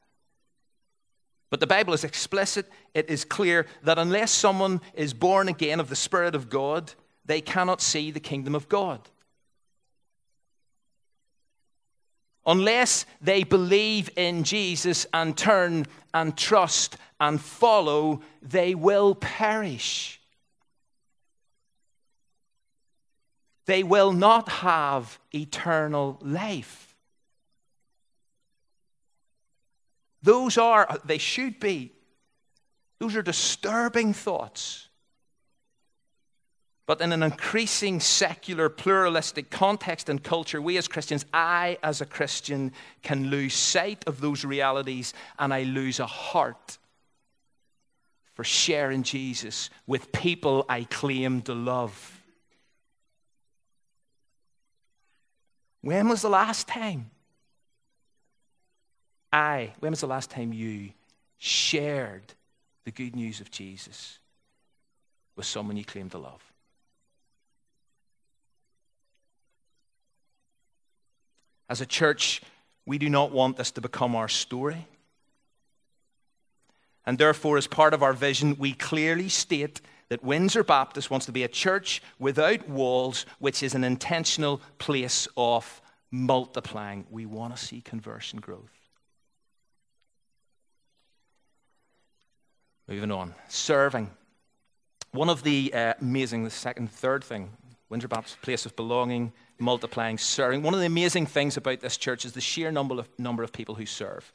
But 1.49 1.59
the 1.59 1.67
Bible 1.67 1.93
is 1.93 2.05
explicit, 2.05 2.71
it 2.93 3.09
is 3.09 3.25
clear 3.25 3.65
that 3.83 3.99
unless 3.99 4.31
someone 4.31 4.79
is 4.93 5.13
born 5.13 5.49
again 5.49 5.81
of 5.81 5.89
the 5.89 5.95
Spirit 5.95 6.35
of 6.35 6.49
God, 6.49 6.93
they 7.25 7.41
cannot 7.41 7.81
see 7.81 8.11
the 8.11 8.21
kingdom 8.21 8.55
of 8.55 8.69
God. 8.69 9.01
Unless 12.47 13.05
they 13.21 13.43
believe 13.43 14.09
in 14.15 14.43
Jesus 14.43 15.05
and 15.13 15.37
turn 15.37 15.85
and 16.13 16.35
trust 16.35 16.97
and 17.19 17.39
follow, 17.39 18.21
they 18.41 18.73
will 18.73 19.13
perish. 19.13 20.19
They 23.65 23.83
will 23.83 24.13
not 24.13 24.47
have 24.47 25.19
eternal 25.35 26.17
life. 26.21 26.95
Those 30.23 30.57
are, 30.57 30.87
they 31.03 31.17
should 31.17 31.59
be, 31.59 31.91
those 32.99 33.15
are 33.15 33.21
disturbing 33.21 34.13
thoughts. 34.13 34.86
But 36.87 37.01
in 37.01 37.11
an 37.11 37.21
increasing 37.21 37.99
secular, 37.99 38.69
pluralistic 38.69 39.49
context 39.49 40.07
and 40.07 40.23
culture, 40.23 40.61
we 40.61 40.77
as 40.77 40.87
Christians, 40.87 41.25
I 41.33 41.77
as 41.83 41.99
a 41.99 42.05
Christian, 42.05 42.71
can 43.03 43.29
lose 43.29 43.53
sight 43.53 44.05
of 44.07 44.21
those 44.21 44.45
realities 44.45 45.13
and 45.37 45.53
I 45.53 45.63
lose 45.63 45.99
a 45.99 46.05
heart 46.07 46.77
for 48.35 48.45
sharing 48.45 49.03
Jesus 49.03 49.69
with 49.85 50.13
people 50.13 50.65
I 50.69 50.85
claim 50.85 51.41
to 51.41 51.53
love. 51.53 52.23
When 55.81 56.07
was 56.07 56.21
the 56.21 56.29
last 56.29 56.69
time 56.69 57.11
I, 59.33 59.73
when 59.81 59.91
was 59.91 59.99
the 59.99 60.07
last 60.07 60.29
time 60.29 60.53
you 60.53 60.91
shared 61.37 62.33
the 62.85 62.91
good 62.91 63.13
news 63.13 63.41
of 63.41 63.51
Jesus 63.51 64.19
with 65.35 65.45
someone 65.45 65.75
you 65.75 65.83
claim 65.83 66.09
to 66.11 66.17
love? 66.17 66.41
As 71.69 71.81
a 71.81 71.85
church, 71.85 72.41
we 72.85 72.97
do 72.97 73.09
not 73.09 73.31
want 73.31 73.57
this 73.57 73.71
to 73.71 73.81
become 73.81 74.15
our 74.15 74.29
story. 74.29 74.87
And 77.05 77.17
therefore, 77.17 77.57
as 77.57 77.67
part 77.67 77.93
of 77.93 78.03
our 78.03 78.13
vision, 78.13 78.55
we 78.57 78.73
clearly 78.73 79.29
state 79.29 79.81
that 80.09 80.23
Windsor 80.23 80.63
Baptist 80.63 81.09
wants 81.11 81.25
to 81.25 81.31
be 81.31 81.43
a 81.43 81.47
church 81.47 82.01
without 82.19 82.67
walls, 82.69 83.25
which 83.39 83.61
is 83.63 83.75
an 83.75 83.83
intentional 83.83 84.61
place 84.77 85.27
of 85.35 85.81
multiplying. 86.11 87.05
We 87.09 87.25
want 87.25 87.55
to 87.55 87.61
see 87.63 87.81
conversion 87.81 88.39
growth. 88.39 88.71
Moving 92.87 93.11
on. 93.11 93.35
Serving. 93.49 94.09
One 95.11 95.29
of 95.29 95.43
the 95.43 95.73
uh, 95.73 95.93
amazing, 95.99 96.43
the 96.43 96.49
second, 96.49 96.89
third 96.89 97.23
thing, 97.23 97.51
Windsor 97.89 98.07
Baptist, 98.07 98.41
place 98.41 98.65
of 98.65 98.75
belonging, 98.75 99.33
multiplying, 99.59 100.17
serving. 100.17 100.61
One 100.61 100.73
of 100.73 100.79
the 100.79 100.85
amazing 100.85 101.25
things 101.25 101.57
about 101.57 101.79
this 101.79 101.97
church 101.97 102.25
is 102.25 102.33
the 102.33 102.41
sheer 102.41 102.71
number 102.71 102.99
of, 102.99 103.09
number 103.17 103.43
of 103.43 103.51
people 103.51 103.75
who 103.75 103.85
serve. 103.85 104.31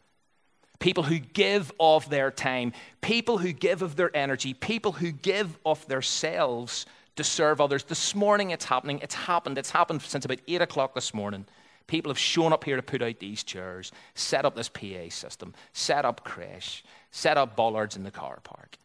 People 0.78 1.04
who 1.04 1.18
give 1.18 1.72
of 1.78 2.08
their 2.10 2.30
time, 2.30 2.72
people 3.00 3.38
who 3.38 3.52
give 3.52 3.82
of 3.82 3.96
their 3.96 4.14
energy, 4.16 4.52
people 4.52 4.92
who 4.92 5.12
give 5.12 5.56
of 5.64 5.86
themselves 5.86 6.86
to 7.16 7.24
serve 7.24 7.60
others. 7.60 7.84
This 7.84 8.14
morning 8.14 8.50
it's 8.50 8.64
happening. 8.64 8.98
It's 9.02 9.14
happened. 9.14 9.58
It's 9.58 9.70
happened 9.70 10.02
since 10.02 10.24
about 10.24 10.38
8 10.48 10.62
o'clock 10.62 10.94
this 10.94 11.14
morning. 11.14 11.46
People 11.86 12.10
have 12.10 12.18
shown 12.18 12.52
up 12.52 12.64
here 12.64 12.76
to 12.76 12.82
put 12.82 13.02
out 13.02 13.18
these 13.18 13.42
chairs, 13.42 13.92
set 14.14 14.44
up 14.44 14.54
this 14.54 14.68
PA 14.68 15.08
system, 15.10 15.52
set 15.72 16.04
up 16.04 16.24
creche, 16.24 16.84
set 17.10 17.36
up 17.36 17.54
bollards 17.54 17.96
in 17.96 18.02
the 18.02 18.10
car 18.10 18.38
park. 18.42 18.78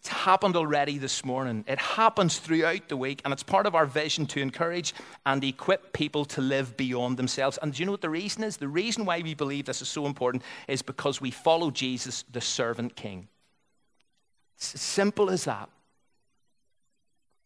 It's 0.00 0.08
happened 0.08 0.56
already 0.56 0.96
this 0.98 1.24
morning. 1.24 1.64
It 1.66 1.78
happens 1.78 2.38
throughout 2.38 2.88
the 2.88 2.96
week, 2.96 3.20
and 3.24 3.32
it's 3.32 3.42
part 3.42 3.66
of 3.66 3.74
our 3.74 3.86
vision 3.86 4.26
to 4.26 4.40
encourage 4.40 4.94
and 5.26 5.42
equip 5.42 5.92
people 5.92 6.24
to 6.26 6.40
live 6.40 6.76
beyond 6.76 7.16
themselves. 7.16 7.58
And 7.60 7.72
do 7.72 7.80
you 7.80 7.86
know 7.86 7.92
what 7.92 8.00
the 8.00 8.10
reason 8.10 8.44
is? 8.44 8.56
The 8.56 8.68
reason 8.68 9.04
why 9.04 9.20
we 9.22 9.34
believe 9.34 9.64
this 9.64 9.82
is 9.82 9.88
so 9.88 10.06
important 10.06 10.44
is 10.68 10.82
because 10.82 11.20
we 11.20 11.32
follow 11.32 11.70
Jesus, 11.70 12.24
the 12.30 12.40
servant 12.40 12.94
king. 12.94 13.28
It's 14.56 14.74
as 14.74 14.80
simple 14.80 15.30
as 15.30 15.44
that. 15.44 15.68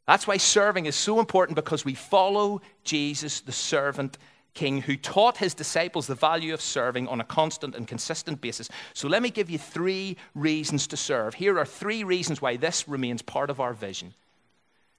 That's 0.07 0.27
why 0.27 0.37
serving 0.37 0.87
is 0.87 0.97
so 0.97 1.21
important 1.21 1.57
because 1.57 1.85
we 1.85 1.95
follow 1.95 2.61
Jesus, 2.85 3.41
the 3.41 3.53
servant 3.53 4.19
king, 4.55 4.83
who 4.83 4.97
taught 4.97 5.39
his 5.39 5.55
disciples 5.55 6.07
the 6.07 6.15
value 6.15 6.53
of 6.53 6.61
serving 6.61 7.09
on 7.09 7.21
a 7.21 7.25
constant 7.25 7.75
and 7.75 7.89
consistent 7.89 8.41
basis. 8.41 8.69
So 8.95 9.09
let 9.09 9.23
me 9.23 9.31
give 9.31 9.51
you 9.51 9.59
three 9.59 10.17
reasons 10.35 10.87
to 10.89 10.97
serve. 10.97 11.35
Here 11.35 11.59
are 11.59 11.67
three 11.67 12.05
reasons 12.05 12.43
why 12.43 12.57
this 12.57 12.89
remains 12.89 13.23
part 13.23 13.51
of 13.51 13.61
our 13.61 13.73
vision 13.73 14.15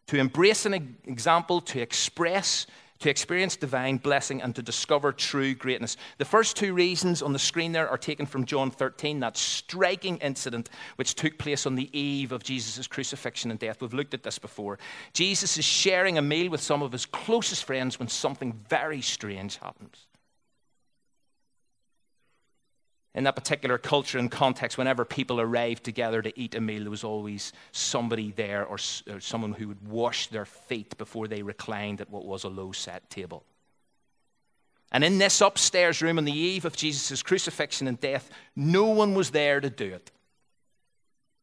to 0.07 0.17
embrace 0.17 0.65
an 0.65 0.97
example, 1.05 1.61
to 1.61 1.79
express 1.79 2.67
to 3.03 3.09
experience 3.09 3.57
divine 3.57 3.97
blessing 3.97 4.41
and 4.41 4.55
to 4.55 4.61
discover 4.61 5.11
true 5.11 5.53
greatness. 5.53 5.97
The 6.19 6.25
first 6.25 6.55
two 6.55 6.73
reasons 6.73 7.21
on 7.21 7.33
the 7.33 7.39
screen 7.39 7.73
there 7.73 7.89
are 7.89 7.97
taken 7.97 8.25
from 8.25 8.45
John 8.45 8.71
13, 8.71 9.19
that 9.19 9.35
striking 9.35 10.17
incident 10.19 10.69
which 10.95 11.13
took 11.13 11.37
place 11.37 11.65
on 11.65 11.75
the 11.75 11.89
eve 11.97 12.31
of 12.31 12.43
Jesus' 12.43 12.87
crucifixion 12.87 13.51
and 13.51 13.59
death. 13.59 13.81
We've 13.81 13.93
looked 13.93 14.13
at 14.13 14.23
this 14.23 14.39
before. 14.39 14.79
Jesus 15.11 15.57
is 15.57 15.65
sharing 15.65 16.17
a 16.17 16.21
meal 16.21 16.49
with 16.49 16.61
some 16.61 16.81
of 16.81 16.93
his 16.93 17.05
closest 17.05 17.65
friends 17.65 17.99
when 17.99 18.07
something 18.07 18.53
very 18.69 19.01
strange 19.01 19.57
happens. 19.57 20.07
In 23.15 23.25
that 23.25 23.35
particular 23.35 23.77
culture 23.77 24.17
and 24.17 24.31
context, 24.31 24.77
whenever 24.77 25.05
people 25.05 25.39
arrived 25.39 25.83
together 25.83 26.21
to 26.21 26.39
eat 26.39 26.55
a 26.55 26.61
meal, 26.61 26.81
there 26.81 26.89
was 26.89 27.03
always 27.03 27.53
somebody 27.71 28.31
there 28.31 28.65
or, 28.65 28.77
or, 29.09 29.19
someone 29.19 29.53
who 29.53 29.67
would 29.67 29.87
wash 29.87 30.27
their 30.27 30.45
feet 30.45 30.97
before 30.97 31.27
they 31.27 31.43
reclined 31.43 32.01
at 32.01 32.09
what 32.09 32.25
was 32.25 32.43
a 32.43 32.49
low 32.49 32.71
set 32.71 33.07
table. 33.11 33.43
And 34.91 35.03
in 35.03 35.19
this 35.19 35.41
upstairs 35.41 36.01
room 36.01 36.17
on 36.17 36.25
the 36.25 36.31
eve 36.31 36.65
of 36.65 36.75
Jesus' 36.75 37.21
crucifixion 37.21 37.87
and 37.87 37.99
death, 37.99 38.29
no 38.55 38.85
one 38.85 39.13
was 39.13 39.29
there 39.29 39.59
to 39.59 39.69
do 39.69 39.85
it. 39.85 40.11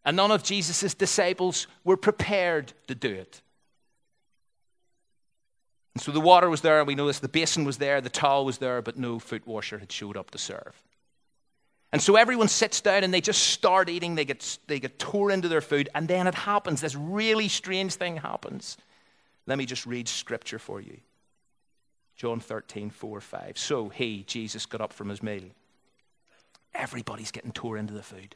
And 0.05 0.17
none 0.17 0.31
of 0.31 0.43
Jesus' 0.43 0.95
disciples 0.95 1.69
were 1.85 1.97
prepared 1.97 2.73
to 2.89 2.95
do 2.95 3.13
it. 3.13 3.43
And 5.95 6.03
so 6.03 6.11
the 6.11 6.21
water 6.21 6.49
was 6.49 6.63
there, 6.63 6.79
and 6.79 6.87
we 6.87 6.95
noticed 6.95 7.23
the 7.23 7.29
basin 7.29 7.65
was 7.65 7.79
there, 7.79 8.01
the 8.01 8.09
towel 8.09 8.45
was 8.45 8.59
there, 8.59 8.81
but 8.83 8.97
no 8.97 9.19
foot 9.19 9.47
washer 9.47 9.79
had 9.79 9.93
showed 9.93 10.17
up 10.17 10.31
to 10.31 10.39
serve. 10.39 10.81
And 11.93 12.01
so 12.01 12.15
everyone 12.17 12.49
sits 12.49 12.81
down 12.81 13.03
and 13.03 13.13
they 13.13 13.21
just 13.21 13.43
start 13.49 13.89
eating. 13.89 14.15
They 14.15 14.25
get, 14.25 14.59
they 14.69 14.79
get 14.79 14.99
tore 14.99 15.31
into 15.31 15.49
their 15.49 15.61
food. 15.61 15.89
And 15.95 16.07
then 16.07 16.27
it 16.27 16.35
happens. 16.35 16.81
This 16.81 16.95
really 16.95 17.49
strange 17.49 17.95
thing 17.95 18.17
happens. 18.17 18.77
Let 19.47 19.59
me 19.59 19.67
just 19.67 19.87
read 19.87 20.07
scripture 20.07 20.59
for 20.59 20.81
you 20.81 20.99
John 22.17 22.39
13, 22.39 22.91
4, 22.91 23.21
5. 23.21 23.59
So 23.59 23.89
he, 23.89 24.25
Jesus, 24.25 24.67
got 24.67 24.81
up 24.81 24.93
from 24.93 25.09
his 25.09 25.23
meal. 25.23 25.45
Everybody's 26.75 27.31
getting 27.31 27.51
tore 27.51 27.77
into 27.77 27.95
the 27.95 28.03
food. 28.03 28.35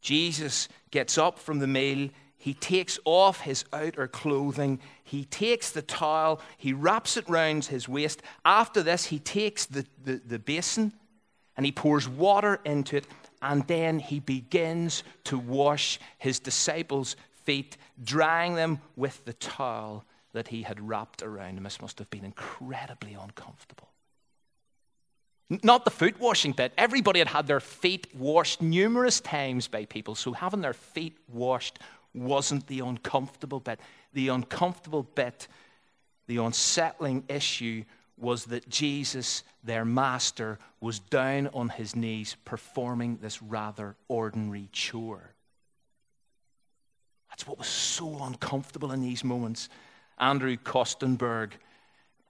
Jesus 0.00 0.68
gets 0.90 1.16
up 1.16 1.38
from 1.38 1.60
the 1.60 1.66
meal. 1.66 2.10
He 2.36 2.54
takes 2.54 2.98
off 3.04 3.40
his 3.40 3.64
outer 3.72 4.06
clothing. 4.06 4.80
He 5.02 5.24
takes 5.24 5.70
the 5.70 5.82
towel. 5.82 6.40
He 6.56 6.72
wraps 6.72 7.16
it 7.16 7.28
round 7.28 7.64
his 7.64 7.88
waist. 7.88 8.20
After 8.44 8.82
this, 8.82 9.06
he 9.06 9.18
takes 9.18 9.66
the, 9.66 9.86
the, 10.04 10.20
the 10.24 10.38
basin 10.38 10.92
and 11.58 11.66
he 11.66 11.72
pours 11.72 12.08
water 12.08 12.60
into 12.64 12.96
it, 12.96 13.06
and 13.42 13.66
then 13.66 13.98
he 13.98 14.20
begins 14.20 15.02
to 15.24 15.36
wash 15.36 15.98
his 16.16 16.38
disciples' 16.38 17.16
feet, 17.44 17.76
drying 18.02 18.54
them 18.54 18.80
with 18.94 19.24
the 19.24 19.32
towel 19.32 20.04
that 20.32 20.46
he 20.48 20.62
had 20.62 20.80
wrapped 20.80 21.20
around 21.20 21.58
him. 21.58 21.64
This 21.64 21.80
must 21.80 21.98
have 21.98 22.08
been 22.10 22.24
incredibly 22.24 23.14
uncomfortable. 23.14 23.88
Not 25.50 25.84
the 25.84 25.90
foot 25.90 26.20
washing 26.20 26.52
bit. 26.52 26.72
Everybody 26.78 27.18
had 27.18 27.28
had 27.28 27.48
their 27.48 27.58
feet 27.58 28.06
washed 28.14 28.62
numerous 28.62 29.18
times 29.18 29.66
by 29.66 29.84
people, 29.86 30.14
so 30.14 30.32
having 30.32 30.60
their 30.60 30.74
feet 30.74 31.16
washed 31.26 31.80
wasn't 32.14 32.68
the 32.68 32.80
uncomfortable 32.80 33.58
bit. 33.58 33.80
The 34.12 34.28
uncomfortable 34.28 35.02
bit, 35.02 35.48
the 36.28 36.36
unsettling 36.36 37.24
issue 37.28 37.82
was 38.20 38.46
that 38.46 38.68
Jesus, 38.68 39.42
their 39.62 39.84
master, 39.84 40.58
was 40.80 40.98
down 40.98 41.48
on 41.54 41.68
his 41.68 41.94
knees 41.94 42.36
performing 42.44 43.18
this 43.18 43.42
rather 43.42 43.96
ordinary 44.08 44.68
chore. 44.72 45.34
That's 47.30 47.46
what 47.46 47.58
was 47.58 47.68
so 47.68 48.22
uncomfortable 48.22 48.92
in 48.92 49.00
these 49.00 49.22
moments. 49.22 49.68
Andrew 50.18 50.56
Kostenberg, 50.56 51.52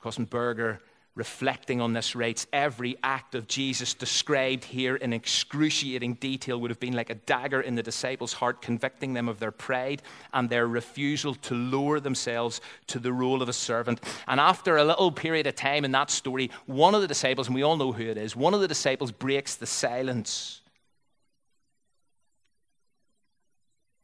Kostenberger 0.02 0.78
reflecting 1.18 1.80
on 1.80 1.92
this, 1.92 2.14
writes 2.14 2.46
Every 2.52 2.96
act 3.02 3.34
of 3.34 3.48
Jesus 3.48 3.92
described 3.92 4.64
here 4.64 4.94
in 4.94 5.12
excruciating 5.12 6.14
detail 6.14 6.60
would 6.60 6.70
have 6.70 6.78
been 6.78 6.94
like 6.94 7.10
a 7.10 7.16
dagger 7.16 7.60
in 7.60 7.74
the 7.74 7.82
disciples' 7.82 8.32
heart, 8.34 8.62
convicting 8.62 9.14
them 9.14 9.28
of 9.28 9.40
their 9.40 9.50
pride 9.50 10.00
and 10.32 10.48
their 10.48 10.68
refusal 10.68 11.34
to 11.34 11.54
lower 11.54 11.98
themselves 11.98 12.60
to 12.86 13.00
the 13.00 13.12
role 13.12 13.42
of 13.42 13.48
a 13.48 13.52
servant. 13.52 14.00
And 14.28 14.38
after 14.38 14.76
a 14.76 14.84
little 14.84 15.10
period 15.10 15.48
of 15.48 15.56
time 15.56 15.84
in 15.84 15.90
that 15.90 16.10
story, 16.10 16.52
one 16.66 16.94
of 16.94 17.00
the 17.00 17.08
disciples, 17.08 17.48
and 17.48 17.54
we 17.54 17.62
all 17.62 17.76
know 17.76 17.90
who 17.90 18.04
it 18.04 18.16
is, 18.16 18.36
one 18.36 18.54
of 18.54 18.60
the 18.60 18.68
disciples 18.68 19.10
breaks 19.10 19.56
the 19.56 19.66
silence. 19.66 20.60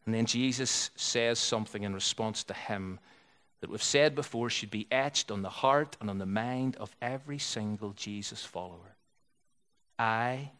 And 0.04 0.12
then 0.12 0.26
Jesus 0.26 0.90
says 0.96 1.38
something 1.38 1.84
in 1.84 1.94
response 1.94 2.42
to 2.44 2.54
him 2.54 2.98
that 3.60 3.70
we've 3.70 3.82
said 3.82 4.14
before 4.14 4.50
should 4.50 4.70
be 4.70 4.86
etched 4.90 5.30
on 5.30 5.42
the 5.42 5.48
heart 5.48 5.96
and 6.00 6.10
on 6.10 6.18
the 6.18 6.26
mind 6.26 6.76
of 6.76 6.94
every 7.00 7.38
single 7.38 7.92
Jesus 7.92 8.44
follower. 8.44 8.96
I 9.98 10.50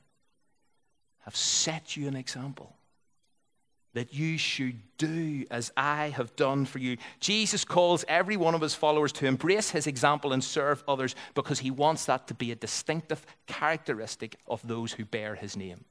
have 1.20 1.37
set 1.37 1.96
you 1.96 2.09
an 2.09 2.16
example 2.16 2.74
that 3.94 4.12
you 4.12 4.37
should 4.37 4.80
do 4.98 5.44
as 5.50 5.72
I 5.76 6.09
have 6.11 6.35
done 6.37 6.64
for 6.66 6.78
you. 6.78 6.96
Jesus 7.20 7.64
calls 7.64 8.04
every 8.09 8.37
one 8.37 8.54
of 8.54 8.61
his 8.61 8.74
followers 8.74 9.12
to 9.12 9.26
embrace 9.26 9.70
his 9.70 9.87
example 9.87 10.33
and 10.33 10.42
serve 10.42 10.83
others 10.87 11.14
because 11.35 11.61
he 11.61 11.70
wants 11.70 12.04
that 12.07 12.26
to 12.28 12.35
be 12.35 12.50
a 12.50 12.57
distinctive 12.57 13.24
characteristic 13.46 14.37
of 14.46 14.66
those 14.66 14.92
who 14.92 15.04
bear 15.04 15.37
his 15.37 15.57
name. 15.57 15.85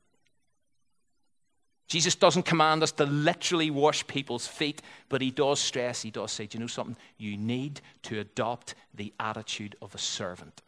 Jesus 1.87 2.15
doesn't 2.15 2.43
command 2.43 2.81
us 2.81 2.91
to 2.93 3.05
literally 3.05 3.69
wash 3.69 4.05
people's 4.07 4.47
feet, 4.47 4.81
but 5.09 5.21
he 5.21 5.31
does 5.31 5.59
stress, 5.59 6.01
he 6.01 6.11
does 6.11 6.31
say, 6.31 6.47
Do 6.47 6.57
you 6.57 6.61
know 6.61 6.67
something? 6.67 6.97
You 7.17 7.37
need 7.37 7.81
to 8.03 8.19
adopt 8.19 8.75
the 8.93 9.13
attitude 9.19 9.75
of 9.81 9.93
a 9.93 9.99
servant. 9.99 10.61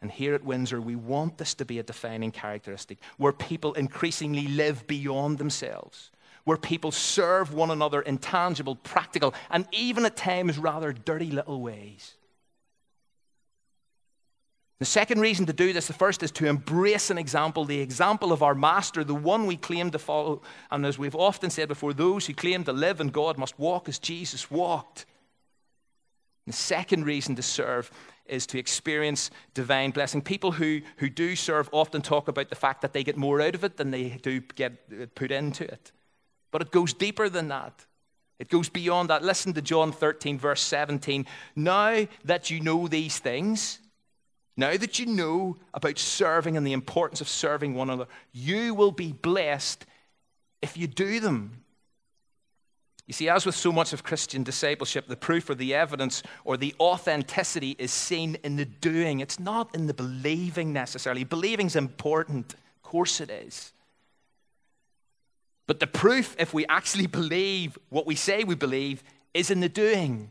And 0.00 0.10
here 0.10 0.34
at 0.34 0.44
Windsor, 0.44 0.80
we 0.80 0.94
want 0.94 1.38
this 1.38 1.54
to 1.54 1.64
be 1.64 1.78
a 1.78 1.82
defining 1.82 2.30
characteristic 2.30 2.98
where 3.16 3.32
people 3.32 3.72
increasingly 3.72 4.46
live 4.46 4.86
beyond 4.86 5.38
themselves, 5.38 6.10
where 6.44 6.58
people 6.58 6.92
serve 6.92 7.54
one 7.54 7.70
another 7.70 8.02
in 8.02 8.18
tangible, 8.18 8.76
practical, 8.76 9.34
and 9.50 9.66
even 9.72 10.04
at 10.04 10.16
times 10.16 10.58
rather 10.58 10.92
dirty 10.92 11.30
little 11.30 11.60
ways. 11.60 12.15
The 14.78 14.84
second 14.84 15.20
reason 15.20 15.46
to 15.46 15.54
do 15.54 15.72
this, 15.72 15.86
the 15.86 15.94
first 15.94 16.22
is 16.22 16.30
to 16.32 16.46
embrace 16.46 17.08
an 17.08 17.16
example, 17.16 17.64
the 17.64 17.80
example 17.80 18.30
of 18.30 18.42
our 18.42 18.54
master, 18.54 19.04
the 19.04 19.14
one 19.14 19.46
we 19.46 19.56
claim 19.56 19.90
to 19.90 19.98
follow. 19.98 20.42
And 20.70 20.84
as 20.84 20.98
we've 20.98 21.16
often 21.16 21.48
said 21.48 21.68
before, 21.68 21.94
those 21.94 22.26
who 22.26 22.34
claim 22.34 22.64
to 22.64 22.72
live 22.72 23.00
in 23.00 23.08
God 23.08 23.38
must 23.38 23.58
walk 23.58 23.88
as 23.88 23.98
Jesus 23.98 24.50
walked. 24.50 25.06
The 26.46 26.52
second 26.52 27.04
reason 27.04 27.34
to 27.36 27.42
serve 27.42 27.90
is 28.26 28.46
to 28.48 28.58
experience 28.58 29.30
divine 29.54 29.92
blessing. 29.92 30.20
People 30.20 30.52
who, 30.52 30.82
who 30.98 31.08
do 31.08 31.36
serve 31.36 31.70
often 31.72 32.02
talk 32.02 32.28
about 32.28 32.50
the 32.50 32.54
fact 32.54 32.82
that 32.82 32.92
they 32.92 33.02
get 33.02 33.16
more 33.16 33.40
out 33.40 33.54
of 33.54 33.64
it 33.64 33.78
than 33.78 33.90
they 33.90 34.10
do 34.22 34.40
get 34.40 34.72
uh, 34.92 35.06
put 35.14 35.30
into 35.30 35.64
it. 35.64 35.92
But 36.50 36.62
it 36.62 36.70
goes 36.70 36.92
deeper 36.92 37.28
than 37.28 37.48
that. 37.48 37.86
It 38.38 38.50
goes 38.50 38.68
beyond 38.68 39.10
that. 39.10 39.24
Listen 39.24 39.54
to 39.54 39.62
John 39.62 39.90
13, 39.90 40.38
verse 40.38 40.60
17. 40.60 41.24
Now 41.54 42.06
that 42.24 42.50
you 42.50 42.60
know 42.60 42.86
these 42.86 43.18
things, 43.18 43.80
now 44.56 44.76
that 44.76 44.98
you 44.98 45.06
know 45.06 45.56
about 45.74 45.98
serving 45.98 46.56
and 46.56 46.66
the 46.66 46.72
importance 46.72 47.20
of 47.20 47.28
serving 47.28 47.74
one 47.74 47.90
another, 47.90 48.08
you 48.32 48.74
will 48.74 48.92
be 48.92 49.12
blessed 49.12 49.84
if 50.62 50.76
you 50.76 50.86
do 50.86 51.20
them. 51.20 51.62
You 53.06 53.12
see, 53.12 53.28
as 53.28 53.46
with 53.46 53.54
so 53.54 53.70
much 53.70 53.92
of 53.92 54.02
Christian 54.02 54.42
discipleship, 54.42 55.06
the 55.06 55.16
proof 55.16 55.48
or 55.48 55.54
the 55.54 55.74
evidence 55.74 56.22
or 56.44 56.56
the 56.56 56.74
authenticity 56.80 57.76
is 57.78 57.92
seen 57.92 58.36
in 58.42 58.56
the 58.56 58.64
doing. 58.64 59.20
It's 59.20 59.38
not 59.38 59.72
in 59.74 59.86
the 59.86 59.94
believing 59.94 60.72
necessarily. 60.72 61.22
Believing's 61.22 61.76
important, 61.76 62.54
of 62.54 62.82
course 62.82 63.20
it 63.20 63.30
is. 63.30 63.72
But 65.68 65.80
the 65.80 65.86
proof, 65.86 66.34
if 66.38 66.52
we 66.52 66.66
actually 66.66 67.06
believe 67.06 67.78
what 67.90 68.06
we 68.06 68.16
say 68.16 68.42
we 68.42 68.54
believe, 68.54 69.04
is 69.34 69.50
in 69.50 69.60
the 69.60 69.68
doing. 69.68 70.30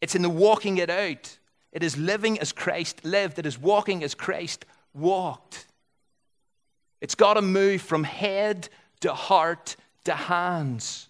It's 0.00 0.14
in 0.14 0.22
the 0.22 0.30
walking 0.30 0.78
it 0.78 0.90
out. 0.90 1.38
It 1.74 1.82
is 1.82 1.98
living 1.98 2.38
as 2.38 2.52
Christ 2.52 3.04
lived, 3.04 3.38
it 3.38 3.46
is 3.46 3.58
walking 3.58 4.04
as 4.04 4.14
Christ 4.14 4.64
walked. 4.94 5.66
It's 7.00 7.16
got 7.16 7.34
to 7.34 7.42
move 7.42 7.82
from 7.82 8.04
head 8.04 8.68
to 9.00 9.12
heart 9.12 9.76
to 10.04 10.14
hands. 10.14 11.08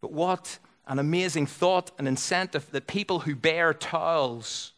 But 0.00 0.12
what 0.12 0.58
an 0.86 1.00
amazing 1.00 1.46
thought 1.46 1.90
and 1.98 2.06
incentive 2.06 2.70
that 2.70 2.86
people 2.86 3.20
who 3.20 3.34
bear 3.34 3.74
towels, 3.74 4.72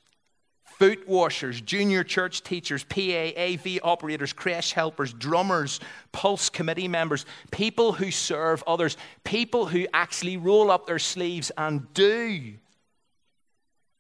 foot 0.65 1.07
washers, 1.07 1.61
junior 1.61 2.05
church 2.05 2.43
teachers, 2.43 2.85
PA, 2.85 3.31
AV 3.37 3.81
operators, 3.83 4.33
creche 4.33 4.73
helpers, 4.73 5.13
drummers, 5.13 5.79
pulse 6.11 6.49
committee 6.49 6.89
members, 6.89 7.27
people 7.51 7.93
who 7.93 8.11
serve 8.11 8.65
others, 8.67 8.97
people 9.25 9.67
who 9.67 9.87
actually 9.93 10.39
roll 10.39 10.71
up 10.71 10.87
their 10.87 10.99
sleeves 10.99 11.53
and 11.57 11.93
do 11.93 12.55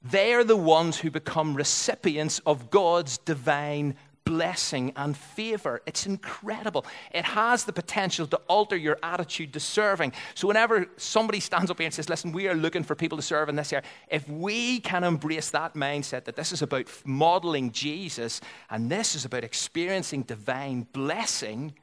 they 0.05 0.35
are 0.35 0.45
the 0.45 0.57
ones 0.57 0.99
who 0.99 1.11
become 1.11 1.55
recipients 1.55 2.39
of 2.41 2.71
God's 2.71 3.19
divine 3.19 3.97
blessing 4.25 4.93
and 4.97 5.17
favor. 5.17 5.83
It's 5.87 6.07
incredible. 6.07 6.85
It 7.13 7.25
has 7.25 7.65
the 7.65 7.73
potential 7.73 8.27
to 8.29 8.37
alter 8.49 8.77
your 8.77 8.99
attitude 9.03 9.53
to 9.53 9.61
serving. 9.61 10.13
So, 10.35 10.49
whenever 10.49 10.87
somebody 10.97 11.41
stands 11.41 11.71
up 11.71 11.79
here 11.79 11.87
and 11.87 11.95
says, 11.95 12.09
Listen, 12.09 12.33
we 12.33 12.49
are 12.49 12.55
looking 12.55 12.83
for 12.83 12.95
people 12.95 13.17
to 13.17 13.23
serve 13.23 13.49
in 13.49 13.57
this 13.57 13.73
area, 13.73 13.85
if 14.09 14.29
we 14.29 14.81
can 14.81 15.05
embrace 15.05 15.51
that 15.51 15.75
mindset 15.75 16.25
that 16.25 16.37
this 16.37 16.53
is 16.53 16.63
about 16.63 16.87
modeling 17.05 17.71
Jesus 17.71 18.41
and 18.71 18.91
this 18.91 19.15
is 19.15 19.25
about 19.25 19.45
experiencing 19.45 20.23
divine 20.23 20.87
blessing, 20.93 21.75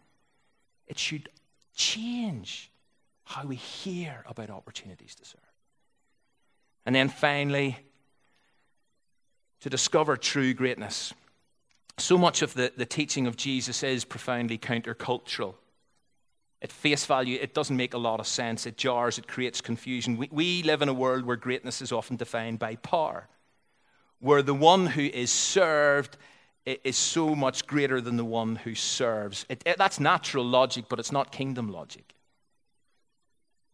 it 0.87 0.97
should 0.99 1.29
change 1.75 2.71
how 3.23 3.45
we 3.45 3.55
hear 3.55 4.23
about 4.27 4.49
opportunities 4.49 5.15
to 5.15 5.25
serve. 5.25 5.41
And 6.85 6.95
then 6.95 7.09
finally, 7.09 7.77
to 9.61 9.69
discover 9.69 10.17
true 10.17 10.53
greatness. 10.53 11.13
So 11.97 12.17
much 12.17 12.41
of 12.41 12.53
the, 12.53 12.71
the 12.75 12.85
teaching 12.85 13.27
of 13.27 13.37
Jesus 13.37 13.83
is 13.83 14.05
profoundly 14.05 14.57
countercultural. 14.57 15.55
At 16.61 16.71
face 16.71 17.05
value, 17.05 17.39
it 17.41 17.53
doesn't 17.53 17.75
make 17.75 17.93
a 17.93 17.97
lot 17.97 18.19
of 18.19 18.27
sense. 18.27 18.65
It 18.65 18.77
jars, 18.77 19.17
it 19.17 19.27
creates 19.27 19.61
confusion. 19.61 20.17
We, 20.17 20.29
we 20.31 20.63
live 20.63 20.81
in 20.81 20.89
a 20.89 20.93
world 20.93 21.25
where 21.25 21.35
greatness 21.35 21.81
is 21.81 21.91
often 21.91 22.17
defined 22.17 22.59
by 22.59 22.75
power, 22.75 23.27
where 24.19 24.41
the 24.41 24.53
one 24.53 24.87
who 24.87 25.01
is 25.01 25.31
served 25.31 26.17
is 26.65 26.97
so 26.97 27.33
much 27.33 27.65
greater 27.65 27.99
than 27.99 28.17
the 28.17 28.25
one 28.25 28.57
who 28.57 28.75
serves. 28.75 29.45
It, 29.49 29.63
it, 29.65 29.77
that's 29.77 29.99
natural 29.99 30.45
logic, 30.45 30.85
but 30.89 30.99
it's 30.99 31.11
not 31.11 31.31
kingdom 31.31 31.71
logic. 31.71 32.13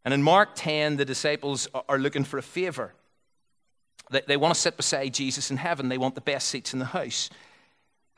And 0.06 0.14
in 0.14 0.24
Mark 0.24 0.52
10, 0.56 0.96
the 0.96 1.04
disciples 1.04 1.68
are 1.90 2.00
looking 2.00 2.24
for 2.24 2.38
a 2.38 2.42
favor. 2.44 2.94
They, 4.10 4.22
they 4.28 4.38
want 4.38 4.54
to 4.54 4.60
sit 4.60 4.78
beside 4.78 5.14
Jesus 5.14 5.52
in 5.52 5.58
heaven. 5.58 5.90
They 5.90 5.98
want 5.98 6.16
the 6.16 6.22
best 6.22 6.48
seats 6.48 6.74
in 6.74 6.80
the 6.80 6.86
house. 6.86 7.30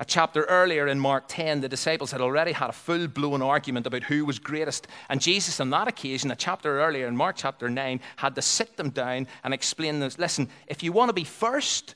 A 0.02 0.06
chapter 0.06 0.44
earlier 0.46 0.88
in 0.88 0.98
Mark 0.98 1.26
10, 1.28 1.60
the 1.60 1.68
disciples 1.68 2.12
had 2.12 2.22
already 2.22 2.54
had 2.54 2.70
a 2.70 2.74
full 2.74 3.08
blown 3.08 3.42
argument 3.42 3.86
about 3.86 4.04
who 4.04 4.24
was 4.26 4.40
greatest. 4.40 4.88
And 5.10 5.20
Jesus, 5.20 5.60
on 5.60 5.72
that 5.72 5.90
occasion, 5.90 6.32
a 6.32 6.38
chapter 6.38 6.80
earlier 6.80 7.06
in 7.08 7.18
Mark 7.18 7.36
chapter 7.36 7.70
9, 7.70 8.00
had 8.16 8.36
to 8.36 8.42
sit 8.42 8.78
them 8.78 8.92
down 8.92 9.28
and 9.44 9.54
explain 9.54 10.00
this. 10.00 10.18
Listen, 10.18 10.48
if 10.68 10.84
you 10.84 10.94
want 10.94 11.10
to 11.10 11.14
be 11.14 11.26
first, 11.26 11.96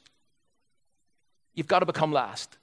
you've 1.53 1.67
got 1.67 1.79
to 1.79 1.85
become 1.85 2.11
last. 2.11 2.57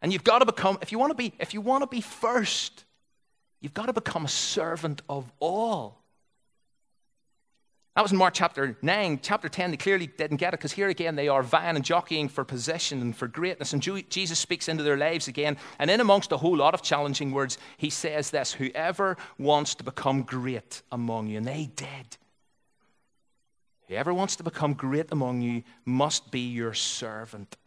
And 0.00 0.10
you've 0.10 0.24
got 0.24 0.38
to 0.38 0.46
become, 0.46 0.78
if 0.80 0.90
you 0.90 0.98
want 0.98 1.10
to 1.10 1.16
be, 1.16 1.34
if 1.38 1.52
you 1.52 1.60
want 1.60 1.82
to 1.82 1.86
be 1.86 2.00
first, 2.00 2.84
you've 3.60 3.74
got 3.74 3.86
to 3.86 3.92
become 3.92 4.24
a 4.24 4.28
servant 4.28 5.02
of 5.08 5.30
all. 5.38 6.01
That 7.94 8.02
was 8.02 8.12
in 8.12 8.16
Mark 8.16 8.32
chapter 8.32 8.78
9. 8.80 9.20
Chapter 9.22 9.50
10, 9.50 9.70
they 9.70 9.76
clearly 9.76 10.06
didn't 10.06 10.38
get 10.38 10.54
it 10.54 10.58
because 10.58 10.72
here 10.72 10.88
again 10.88 11.14
they 11.14 11.28
are 11.28 11.42
vying 11.42 11.76
and 11.76 11.84
jockeying 11.84 12.30
for 12.30 12.42
position 12.42 13.02
and 13.02 13.14
for 13.14 13.28
greatness. 13.28 13.74
And 13.74 13.82
Jesus 13.82 14.38
speaks 14.38 14.68
into 14.68 14.82
their 14.82 14.96
lives 14.96 15.28
again. 15.28 15.58
And 15.78 15.90
in 15.90 16.00
amongst 16.00 16.32
a 16.32 16.38
whole 16.38 16.56
lot 16.56 16.72
of 16.72 16.80
challenging 16.80 17.32
words, 17.32 17.58
he 17.76 17.90
says 17.90 18.30
this 18.30 18.54
Whoever 18.54 19.18
wants 19.36 19.74
to 19.74 19.84
become 19.84 20.22
great 20.22 20.80
among 20.90 21.26
you, 21.26 21.36
and 21.36 21.46
they 21.46 21.70
did. 21.76 22.16
Whoever 23.88 24.14
wants 24.14 24.36
to 24.36 24.42
become 24.42 24.72
great 24.72 25.12
among 25.12 25.42
you 25.42 25.62
must 25.84 26.30
be 26.30 26.48
your 26.48 26.72
servant. 26.72 27.58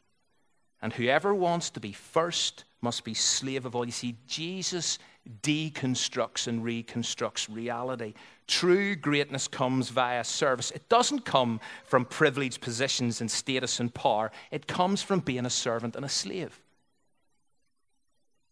And 0.82 0.92
whoever 0.92 1.36
wants 1.36 1.70
to 1.72 1.80
be 1.80 1.92
first 1.92 2.64
must 2.82 3.04
be 3.04 3.14
slave 3.14 3.68
of 3.68 3.76
all. 3.76 3.86
You 3.86 3.92
see, 3.92 4.18
Jesus 4.26 4.98
deconstructs 5.42 6.48
and 6.48 6.64
reconstructs 6.64 7.50
reality. 7.50 8.14
True 8.48 8.96
greatness 8.96 9.48
comes 9.48 9.90
via 9.90 10.24
service. 10.24 10.72
It 10.72 10.88
doesn't 10.90 11.26
come 11.26 11.60
from 11.84 12.06
privileged 12.06 12.62
positions 12.62 13.22
and 13.22 13.30
status 13.30 13.80
and 13.80 13.94
power, 13.94 14.32
it 14.52 14.68
comes 14.68 15.02
from 15.02 15.20
being 15.20 15.46
a 15.46 15.50
servant 15.50 15.96
and 15.96 16.06
a 16.06 16.10
slave. 16.10 16.62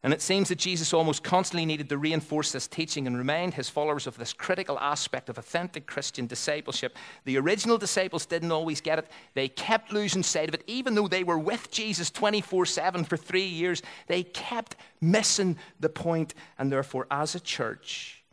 And 0.04 0.14
it 0.14 0.22
seems 0.22 0.50
that 0.50 0.58
Jesus 0.58 0.94
almost 0.94 1.24
constantly 1.24 1.66
needed 1.66 1.88
to 1.88 1.98
reinforce 1.98 2.52
this 2.52 2.68
teaching 2.68 3.08
and 3.08 3.18
remind 3.18 3.54
his 3.54 3.70
followers 3.70 4.06
of 4.06 4.18
this 4.18 4.34
critical 4.34 4.78
aspect 4.78 5.30
of 5.30 5.38
authentic 5.38 5.88
Christian 5.88 6.28
discipleship. 6.28 6.98
The 7.24 7.38
original 7.38 7.78
disciples 7.78 8.26
didn't 8.26 8.52
always 8.52 8.82
get 8.82 9.00
it. 9.00 9.08
They 9.34 9.48
kept 9.48 9.94
losing 9.94 10.22
sight 10.22 10.50
of 10.50 10.56
it. 10.56 10.64
Even 10.68 10.94
though 10.94 11.08
they 11.08 11.24
were 11.24 11.40
with 11.40 11.72
Jesus 11.72 12.12
24 12.12 12.66
7 12.66 13.06
for 13.06 13.16
three 13.16 13.46
years, 13.46 13.82
they 14.08 14.24
kept 14.24 14.76
missing 15.00 15.58
the 15.80 15.90
point. 15.90 16.34
And 16.60 16.70
therefore, 16.70 17.08
as 17.10 17.34
a 17.34 17.40
church, 17.40 18.26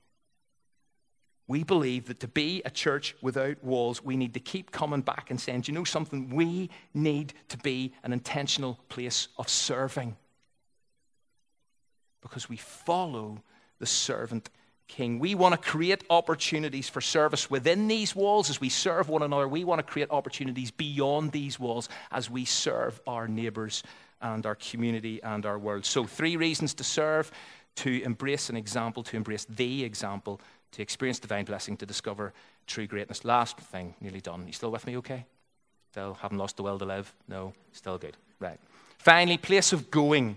we 1.47 1.63
believe 1.63 2.07
that 2.09 2.19
to 2.21 2.29
be 2.29 2.63
a 2.65 2.71
church 2.71 3.15
without 3.23 3.63
walls, 3.63 4.03
we 4.05 4.17
need 4.17 4.35
to 4.35 4.41
keep 4.41 4.73
coming 4.73 5.03
back 5.03 5.31
and 5.31 5.41
saying, 5.41 5.61
Do 5.61 5.71
you 5.71 5.79
know 5.79 5.85
something? 5.85 6.31
We 6.31 6.69
need 6.95 7.33
to 7.49 7.59
be 7.59 7.95
an 8.03 8.13
intentional 8.13 8.81
place 8.89 9.29
of 9.39 9.49
serving 9.49 10.17
because 12.23 12.49
we 12.49 12.57
follow 12.57 13.43
the 13.79 13.87
servant 13.87 14.51
king. 14.89 15.19
We 15.19 15.35
want 15.35 15.53
to 15.53 15.71
create 15.71 16.05
opportunities 16.11 16.89
for 16.89 17.01
service 17.01 17.51
within 17.51 17.89
these 17.89 18.15
walls 18.15 18.51
as 18.51 18.61
we 18.61 18.69
serve 18.69 19.09
one 19.09 19.23
another. 19.23 19.49
We 19.49 19.65
want 19.65 19.79
to 19.79 19.91
create 19.91 20.11
opportunities 20.11 20.71
beyond 20.71 21.33
these 21.33 21.59
walls 21.59 21.89
as 22.11 22.29
we 22.29 22.45
serve 22.45 23.01
our 23.07 23.29
neighbors 23.29 23.83
and 24.21 24.45
our 24.45 24.57
community 24.57 25.23
and 25.23 25.47
our 25.47 25.59
world. 25.59 25.87
So, 25.87 26.05
three 26.05 26.37
reasons 26.37 26.75
to 26.75 26.85
serve 26.85 27.31
to 27.77 28.03
embrace 28.03 28.51
an 28.51 28.57
example, 28.57 29.03
to 29.05 29.17
embrace 29.17 29.47
the 29.49 29.85
example, 29.85 30.41
to 30.73 30.83
experience 30.83 31.19
divine 31.19 31.45
blessing, 31.45 31.77
to 31.79 31.87
discover 31.87 32.33
true 32.67 32.87
greatness. 32.87 33.25
Last 33.25 33.59
thing, 33.59 33.95
nearly 34.01 34.21
done. 34.21 34.47
You 34.47 34.53
still 34.53 34.71
with 34.71 34.87
me 34.87 34.97
okay? 34.99 35.25
Still 35.91 36.15
haven't 36.15 36.39
lost 36.39 36.57
the 36.57 36.63
will 36.63 36.79
to 36.79 36.85
live? 36.85 37.13
No, 37.29 37.55
still 37.73 37.97
good. 37.97 38.17
Right. 38.39 38.59
Finally, 38.99 39.39
place 39.39 39.73
of 39.73 39.91
going 39.91 40.37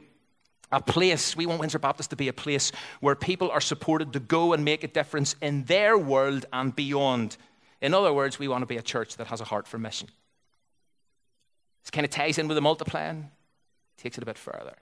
a 0.73 0.81
place, 0.81 1.37
we 1.37 1.45
want 1.45 1.59
Windsor 1.59 1.79
Baptist 1.79 2.09
to 2.09 2.15
be 2.15 2.27
a 2.27 2.33
place 2.33 2.71
where 2.99 3.15
people 3.15 3.51
are 3.51 3.61
supported 3.61 4.11
to 4.13 4.19
go 4.19 4.53
and 4.53 4.65
make 4.65 4.83
a 4.83 4.87
difference 4.87 5.35
in 5.41 5.63
their 5.65 5.97
world 5.97 6.45
and 6.51 6.75
beyond. 6.75 7.37
In 7.79 7.93
other 7.93 8.11
words, 8.11 8.39
we 8.39 8.47
want 8.47 8.63
to 8.63 8.65
be 8.65 8.77
a 8.77 8.81
church 8.81 9.17
that 9.17 9.27
has 9.27 9.39
a 9.39 9.45
heart 9.45 9.67
for 9.67 9.77
mission. 9.77 10.09
This 11.83 11.91
kind 11.91 12.05
of 12.05 12.11
ties 12.11 12.39
in 12.39 12.47
with 12.47 12.55
the 12.55 12.61
multiplying, 12.61 13.29
takes 13.97 14.17
it 14.17 14.23
a 14.23 14.25
bit 14.25 14.37
further. 14.37 14.75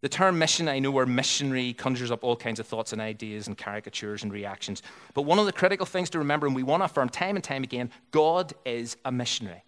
The 0.00 0.08
term 0.08 0.38
mission, 0.38 0.68
I 0.68 0.78
know, 0.78 0.90
where 0.90 1.06
missionary 1.06 1.74
conjures 1.74 2.10
up 2.10 2.24
all 2.24 2.36
kinds 2.36 2.60
of 2.60 2.66
thoughts 2.66 2.92
and 2.92 3.02
ideas 3.02 3.48
and 3.48 3.58
caricatures 3.58 4.22
and 4.22 4.32
reactions. 4.32 4.82
But 5.12 5.22
one 5.22 5.38
of 5.38 5.46
the 5.46 5.52
critical 5.52 5.84
things 5.84 6.10
to 6.10 6.18
remember, 6.18 6.46
and 6.46 6.56
we 6.56 6.62
want 6.62 6.80
to 6.80 6.84
affirm 6.86 7.08
time 7.08 7.36
and 7.36 7.44
time 7.44 7.62
again 7.62 7.90
God 8.10 8.54
is 8.64 8.96
a 9.04 9.12
missionary. 9.12 9.65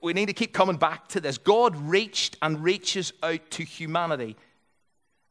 We 0.00 0.12
need 0.12 0.26
to 0.26 0.32
keep 0.32 0.52
coming 0.52 0.76
back 0.76 1.08
to 1.08 1.20
this. 1.20 1.38
God 1.38 1.76
reached 1.76 2.36
and 2.40 2.62
reaches 2.62 3.12
out 3.22 3.50
to 3.50 3.64
humanity. 3.64 4.36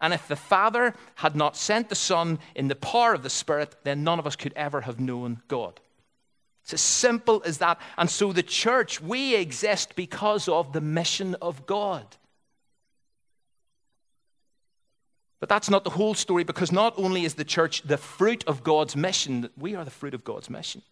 And 0.02 0.14
if 0.14 0.28
the 0.28 0.36
Father 0.36 0.94
had 1.16 1.36
not 1.36 1.56
sent 1.56 1.90
the 1.90 1.96
Son 1.96 2.40
in 2.56 2.68
the 2.68 2.76
power 2.76 3.14
of 3.14 3.24
the 3.24 3.30
Spirit, 3.30 3.76
then 3.84 4.04
none 4.04 4.20
of 4.20 4.28
us 4.28 4.36
could 4.36 4.54
ever 4.56 4.82
have 4.82 5.00
known 5.00 5.42
God. 5.48 5.80
It's 6.64 6.74
as 6.74 6.82
simple 6.82 7.42
as 7.46 7.60
that. 7.60 7.80
And 7.98 8.10
so 8.10 8.34
the 8.34 8.44
church, 8.44 9.02
we 9.02 9.36
exist 9.36 9.96
because 9.96 10.48
of 10.48 10.74
the 10.74 10.82
mission 10.82 11.36
of 11.42 11.66
God. 11.66 12.06
But 15.40 15.50
that's 15.50 15.70
not 15.70 15.84
the 15.84 15.90
whole 15.90 16.14
story 16.14 16.44
because 16.44 16.72
not 16.72 16.94
only 16.98 17.26
is 17.26 17.34
the 17.34 17.44
church 17.44 17.82
the 17.82 17.98
fruit 17.98 18.44
of 18.46 18.64
God's 18.64 18.96
mission, 18.96 19.50
we 19.58 19.76
are 19.76 19.84
the 19.84 19.92
fruit 19.92 20.14
of 20.14 20.24
God's 20.24 20.50
mission. 20.50 20.84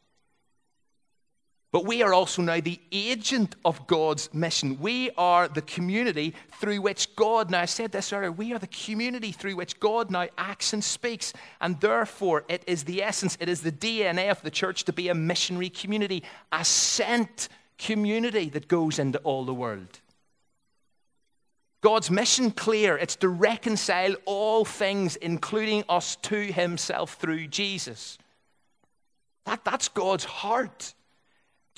But 1.72 1.86
we 1.86 2.02
are 2.02 2.14
also 2.14 2.42
now 2.42 2.60
the 2.60 2.80
agent 2.92 3.56
of 3.64 3.86
God's 3.86 4.34
mission. 4.34 4.80
We 4.80 5.12
are 5.18 5.48
the 5.48 5.62
community 5.62 6.34
through 6.60 6.82
which 6.82 7.16
God, 7.16 7.52
now 7.52 7.62
I 7.62 7.66
said 7.66 7.92
this 7.92 8.12
earlier, 8.12 8.32
we 8.32 8.54
are 8.54 8.60
the 8.60 8.68
community 8.68 9.32
through 9.32 9.56
which 9.56 9.80
God 9.80 10.10
now 10.10 10.28
acts 10.36 10.74
and 10.74 10.84
speaks. 10.84 11.32
And 11.62 11.80
therefore, 11.80 12.44
it 12.48 12.64
is 12.66 12.86
the 12.86 13.04
essence, 13.04 13.38
it 13.40 13.50
is 13.50 13.62
the 13.62 13.72
DNA 13.72 14.32
of 14.32 14.42
the 14.42 14.50
church 14.50 14.86
to 14.86 14.94
be 14.94 15.10
a 15.10 15.16
missionary 15.16 15.70
community, 15.70 16.24
a 16.52 16.66
sent 16.66 17.50
community 17.78 18.50
that 18.50 18.68
goes 18.68 18.98
into 18.98 19.20
all 19.20 19.46
the 19.46 19.54
world. 19.54 20.00
God's 21.82 22.10
mission 22.10 22.50
clear. 22.50 22.98
It's 22.98 23.16
to 23.18 23.30
reconcile 23.30 24.16
all 24.26 24.66
things, 24.66 25.16
including 25.18 25.84
us, 25.88 26.16
to 26.24 26.52
Himself 26.52 27.14
through 27.14 27.48
Jesus. 27.48 28.18
That, 29.46 29.64
that's 29.64 29.88
God's 29.88 30.26
heart. 30.26 30.94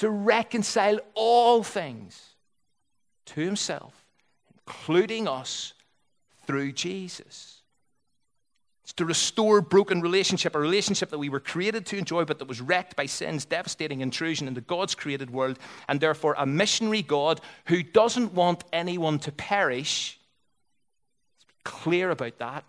To 0.02 0.10
reconcile 0.10 1.00
all 1.14 1.62
things 1.62 2.20
to 3.28 3.42
Himself, 3.42 3.94
including 4.68 5.28
us, 5.28 5.74
through 6.48 6.72
Jesus. 6.72 7.62
It's 8.84 8.94
to 8.94 9.06
restore 9.06 9.62
broken 9.62 10.02
relationship, 10.02 10.56
a 10.56 10.60
relationship 10.60 11.12
that 11.12 11.20
we 11.20 11.30
were 11.30 11.40
created 11.40 11.86
to 11.86 11.98
enjoy, 11.98 12.26
but 12.26 12.40
that 12.40 12.48
was 12.48 12.60
wrecked 12.60 12.96
by 12.96 13.06
sin's 13.06 13.46
devastating 13.46 14.02
intrusion 14.02 14.48
into 14.48 14.62
God's 14.62 14.96
created 14.96 15.30
world, 15.30 15.60
and 15.88 16.00
therefore 16.00 16.34
a 16.36 16.48
missionary 16.48 17.04
God 17.04 17.40
who 17.66 17.84
doesn't 17.84 18.34
want 18.34 18.64
anyone 18.74 19.20
to 19.20 19.32
perish. 19.32 20.20
Let's 21.36 21.46
be 21.46 21.62
clear 21.64 22.10
about 22.10 22.40
that. 22.40 22.66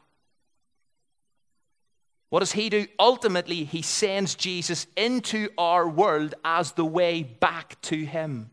What 2.33 2.39
does 2.39 2.53
he 2.53 2.71
do? 2.71 2.87
Ultimately, 2.99 3.65
he 3.65 3.83
sends 3.83 4.35
Jesus 4.35 4.87
into 4.97 5.51
our 5.59 5.87
world 5.87 6.35
as 6.47 6.73
the 6.73 6.85
way 6.87 7.23
back 7.23 7.79
to 7.83 8.07
him. 8.07 8.51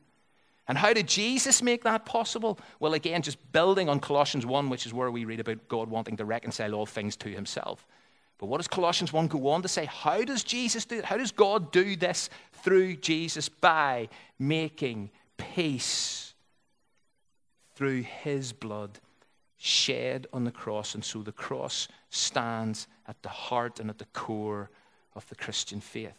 And 0.67 0.77
how 0.77 0.91
did 0.91 1.07
Jesus 1.07 1.61
make 1.61 1.85
that 1.85 2.05
possible? 2.05 2.59
Well, 2.81 2.93
again, 2.93 3.21
just 3.21 3.37
building 3.53 3.87
on 3.87 4.01
Colossians 4.01 4.45
1, 4.45 4.69
which 4.69 4.85
is 4.85 4.93
where 4.93 5.09
we 5.09 5.23
read 5.23 5.39
about 5.39 5.69
God 5.69 5.89
wanting 5.89 6.17
to 6.17 6.25
reconcile 6.25 6.73
all 6.73 6.85
things 6.85 7.15
to 7.15 7.29
himself. 7.29 7.87
But 8.37 8.47
what 8.47 8.57
does 8.57 8.67
Colossians 8.67 9.13
1 9.13 9.27
go 9.27 9.47
on 9.47 9.61
to 9.61 9.69
say? 9.69 9.85
How 9.85 10.25
does 10.25 10.43
Jesus 10.43 10.83
do 10.83 10.97
it? 10.97 11.05
How 11.05 11.15
does 11.15 11.31
God 11.31 11.71
do 11.71 11.95
this 11.95 12.29
through 12.51 12.97
Jesus? 12.97 13.47
By 13.47 14.09
making 14.37 15.09
peace 15.37 16.33
through 17.75 18.01
his 18.01 18.51
blood 18.51 18.99
shed 19.55 20.27
on 20.33 20.43
the 20.43 20.51
cross. 20.51 20.95
And 20.95 21.05
so 21.05 21.21
the 21.21 21.31
cross 21.31 21.87
stands 22.09 22.87
at 23.09 23.21
the 23.23 23.29
heart 23.29 23.79
and 23.79 23.89
at 23.89 23.97
the 23.97 24.05
core 24.05 24.69
of 25.15 25.27
the 25.29 25.35
Christian 25.35 25.81
faith. 25.81 26.13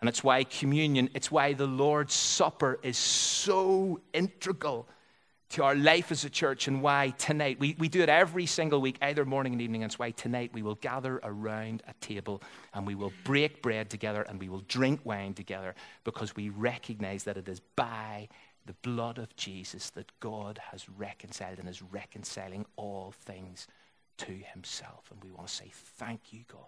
And 0.00 0.08
it's 0.08 0.22
why 0.22 0.44
communion, 0.44 1.08
it's 1.14 1.30
why 1.30 1.54
the 1.54 1.66
Lord's 1.66 2.12
Supper 2.12 2.78
is 2.82 2.98
so 2.98 4.00
integral 4.12 4.86
to 5.50 5.62
our 5.62 5.74
life 5.74 6.12
as 6.12 6.24
a 6.24 6.30
church 6.30 6.68
and 6.68 6.82
why 6.82 7.14
tonight, 7.16 7.58
we, 7.58 7.74
we 7.78 7.88
do 7.88 8.02
it 8.02 8.08
every 8.08 8.44
single 8.44 8.80
week, 8.80 8.98
either 9.00 9.24
morning 9.24 9.52
and 9.52 9.62
evening, 9.62 9.82
and 9.82 9.90
it's 9.90 9.98
why 9.98 10.10
tonight 10.10 10.50
we 10.52 10.62
will 10.62 10.74
gather 10.76 11.20
around 11.22 11.82
a 11.88 11.94
table 12.04 12.42
and 12.74 12.86
we 12.86 12.94
will 12.94 13.12
break 13.24 13.62
bread 13.62 13.88
together 13.88 14.22
and 14.22 14.38
we 14.38 14.48
will 14.48 14.62
drink 14.68 15.00
wine 15.04 15.32
together 15.32 15.74
because 16.02 16.36
we 16.36 16.50
recognize 16.50 17.24
that 17.24 17.38
it 17.38 17.48
is 17.48 17.60
by 17.76 18.28
the 18.66 18.74
blood 18.82 19.18
of 19.18 19.34
Jesus 19.36 19.90
that 19.90 20.10
God 20.20 20.58
has 20.70 20.88
reconciled 20.88 21.58
and 21.60 21.68
is 21.68 21.82
reconciling 21.82 22.66
all 22.76 23.14
things 23.24 23.68
to 24.18 24.32
himself. 24.32 25.10
And 25.10 25.22
we 25.22 25.30
want 25.30 25.48
to 25.48 25.54
say, 25.54 25.70
Thank 25.72 26.32
you, 26.32 26.40
God. 26.50 26.60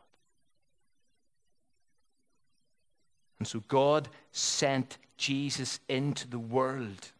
And 3.38 3.46
so 3.46 3.62
God 3.68 4.08
sent 4.32 4.98
Jesus 5.16 5.80
into 5.88 6.28
the 6.28 6.38
world 6.38 7.12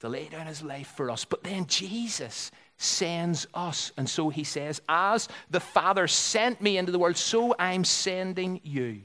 to 0.00 0.08
lay 0.08 0.28
down 0.28 0.46
his 0.46 0.62
life 0.62 0.92
for 0.96 1.10
us. 1.10 1.24
But 1.24 1.44
then 1.44 1.66
Jesus 1.66 2.50
sends 2.76 3.46
us. 3.54 3.92
And 3.96 4.08
so 4.08 4.30
he 4.30 4.44
says, 4.44 4.80
As 4.88 5.28
the 5.50 5.60
Father 5.60 6.06
sent 6.08 6.60
me 6.60 6.78
into 6.78 6.92
the 6.92 6.98
world, 6.98 7.16
so 7.16 7.54
I'm 7.58 7.84
sending 7.84 8.60
you. 8.64 9.02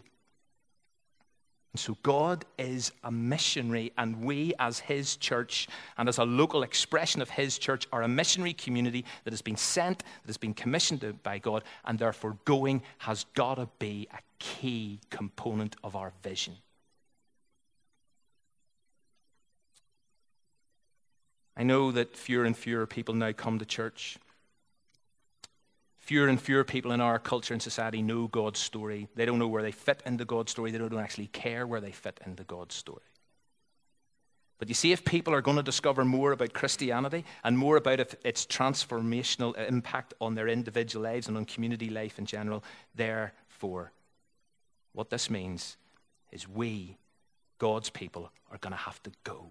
And 1.75 1.79
so 1.81 1.97
God 2.03 2.45
is 2.57 2.93
a 3.03 3.11
missionary, 3.11 3.91
and 3.97 4.23
we, 4.23 4.53
as 4.59 4.79
His 4.79 5.17
church 5.17 5.67
and 5.97 6.07
as 6.07 6.17
a 6.17 6.23
local 6.23 6.63
expression 6.63 7.21
of 7.21 7.29
His 7.29 7.57
church, 7.57 7.85
are 7.91 8.01
a 8.01 8.07
missionary 8.07 8.53
community 8.53 9.03
that 9.25 9.33
has 9.33 9.41
been 9.41 9.57
sent, 9.57 9.97
that 9.97 10.27
has 10.27 10.37
been 10.37 10.53
commissioned 10.53 11.21
by 11.21 11.37
God, 11.37 11.65
and 11.83 11.99
therefore 11.99 12.37
going 12.45 12.81
has 12.99 13.25
got 13.33 13.55
to 13.55 13.67
be 13.77 14.07
a 14.13 14.19
key 14.39 15.01
component 15.09 15.75
of 15.83 15.97
our 15.97 16.13
vision. 16.23 16.55
I 21.57 21.63
know 21.63 21.91
that 21.91 22.15
fewer 22.15 22.45
and 22.45 22.55
fewer 22.55 22.85
people 22.85 23.15
now 23.15 23.33
come 23.33 23.59
to 23.59 23.65
church. 23.65 24.17
Fewer 26.05 26.27
and 26.27 26.39
fewer 26.39 26.63
people 26.63 26.91
in 26.91 27.01
our 27.01 27.17
culture 27.17 27.55
and 27.55 27.61
society 27.61 28.03
know 28.03 28.27
God's 28.27 28.59
story. 28.59 29.07
They 29.15 29.25
don't 29.25 29.39
know 29.39 29.47
where 29.47 29.63
they 29.63 29.71
fit 29.71 30.03
into 30.05 30.23
God's 30.23 30.51
story. 30.51 30.69
They 30.69 30.77
don't 30.77 30.93
actually 30.99 31.27
care 31.27 31.65
where 31.65 31.81
they 31.81 31.91
fit 31.91 32.19
into 32.23 32.43
God's 32.43 32.75
story. 32.75 33.01
But 34.59 34.67
you 34.67 34.75
see, 34.75 34.91
if 34.91 35.03
people 35.03 35.33
are 35.33 35.41
going 35.41 35.57
to 35.57 35.63
discover 35.63 36.05
more 36.05 36.31
about 36.31 36.53
Christianity 36.53 37.25
and 37.43 37.57
more 37.57 37.75
about 37.75 37.99
its 38.23 38.45
transformational 38.45 39.57
impact 39.67 40.13
on 40.21 40.35
their 40.35 40.47
individual 40.47 41.03
lives 41.03 41.27
and 41.27 41.37
on 41.37 41.45
community 41.45 41.89
life 41.89 42.19
in 42.19 42.27
general, 42.27 42.63
therefore, 42.93 43.91
what 44.93 45.09
this 45.09 45.27
means 45.27 45.75
is 46.31 46.47
we, 46.47 46.97
God's 47.57 47.89
people, 47.89 48.31
are 48.51 48.59
going 48.59 48.73
to 48.73 48.77
have 48.77 49.01
to 49.01 49.11
go. 49.23 49.47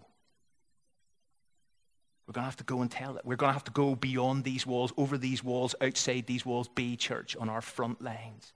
We're 2.26 2.32
going 2.32 2.42
to 2.42 2.48
have 2.48 2.56
to 2.56 2.64
go 2.64 2.80
and 2.80 2.90
tell 2.90 3.16
it. 3.16 3.24
We're 3.24 3.36
going 3.36 3.50
to 3.50 3.54
have 3.54 3.64
to 3.64 3.70
go 3.70 3.94
beyond 3.94 4.44
these 4.44 4.66
walls, 4.66 4.92
over 4.96 5.18
these 5.18 5.44
walls, 5.44 5.74
outside 5.80 6.26
these 6.26 6.46
walls, 6.46 6.68
be 6.68 6.96
church 6.96 7.36
on 7.36 7.50
our 7.50 7.60
front 7.60 8.00
lines. 8.00 8.52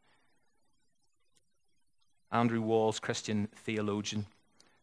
Andrew 2.31 2.63
Walls, 2.63 2.99
Christian 2.99 3.49
theologian, 3.65 4.27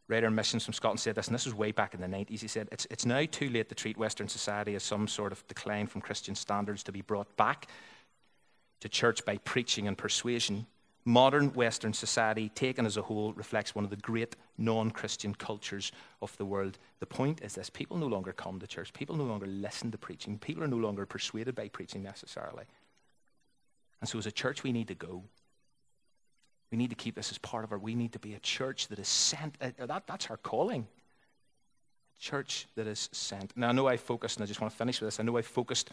writer 0.08 0.30
missions 0.30 0.66
from 0.66 0.74
Scotland, 0.74 1.00
said 1.00 1.16
this, 1.16 1.28
and 1.28 1.36
this 1.36 1.46
was 1.46 1.54
way 1.54 1.72
back 1.72 1.94
in 1.94 2.02
the 2.02 2.08
90s. 2.08 2.40
He 2.42 2.48
said, 2.48 2.68
it's, 2.72 2.86
it's 2.90 3.06
now 3.06 3.24
too 3.30 3.50
late 3.50 3.70
to 3.70 3.76
treat 3.76 3.98
Western 3.98 4.28
society 4.28 4.76
as 4.76 4.84
some 4.84 5.08
sort 5.08 5.32
of 5.32 5.46
decline 5.48 5.88
from 5.88 6.02
Christian 6.02 6.36
standards 6.36 6.84
to 6.84 6.92
be 6.92 7.02
brought 7.02 7.36
back 7.38 7.68
to 8.82 8.90
church 8.90 9.26
by 9.26 9.38
preaching 9.38 9.88
and 9.88 9.98
persuasion. 9.98 10.68
Modern 11.08 11.54
Western 11.54 11.94
society, 11.94 12.50
taken 12.50 12.84
as 12.86 12.98
a 12.98 13.02
whole, 13.04 13.32
reflects 13.34 13.76
one 13.76 13.84
of 13.84 13.92
the 13.92 13.96
great 13.98 14.36
non 14.58 14.90
Christian 14.90 15.36
cultures 15.36 15.92
of 16.22 16.36
the 16.38 16.46
world. 16.46 16.80
The 17.00 17.06
point 17.06 17.42
is 17.44 17.54
this 17.54 17.70
people 17.70 17.98
no 17.98 18.08
longer 18.08 18.34
come 18.34 18.60
to 18.60 18.66
church, 18.66 18.92
people 18.92 19.16
no 19.16 19.24
longer 19.24 19.46
listen 19.46 19.92
to 19.92 20.00
preaching, 20.00 20.40
people 20.40 20.64
are 20.64 20.68
no 20.68 20.78
longer 20.78 21.06
persuaded 21.06 21.54
by 21.54 21.68
preaching 21.68 22.02
necessarily. 22.02 22.66
And 24.02 24.10
so, 24.10 24.18
as 24.18 24.26
a 24.26 24.32
church, 24.32 24.64
we 24.64 24.72
need 24.72 24.88
to 24.88 24.96
go. 24.96 25.24
We 26.72 26.78
need 26.78 26.90
to 26.90 26.96
keep 26.96 27.14
this 27.16 27.30
as 27.30 27.38
part 27.38 27.64
of 27.64 27.72
our, 27.72 27.78
we 27.78 27.94
need 27.94 28.14
to 28.14 28.20
be 28.20 28.34
a 28.34 28.40
church 28.40 28.88
that 28.88 28.98
is 28.98 29.08
sent. 29.08 29.56
Uh, 29.62 29.72
that, 29.86 30.08
that's 30.08 30.32
our 30.32 30.38
calling. 30.38 30.88
Church 32.20 32.68
that 32.76 32.88
is 32.88 33.10
sent. 33.12 33.56
Now, 33.56 33.70
I 33.70 33.72
know 33.74 33.88
I 33.88 33.98
focused, 33.98 34.38
and 34.38 34.44
I 34.44 34.48
just 34.48 34.60
want 34.60 34.72
to 34.72 34.78
finish 34.78 35.00
with 35.00 35.08
this. 35.08 35.20
I 35.20 35.24
know 35.24 35.38
I 35.38 35.44
focused 35.44 35.92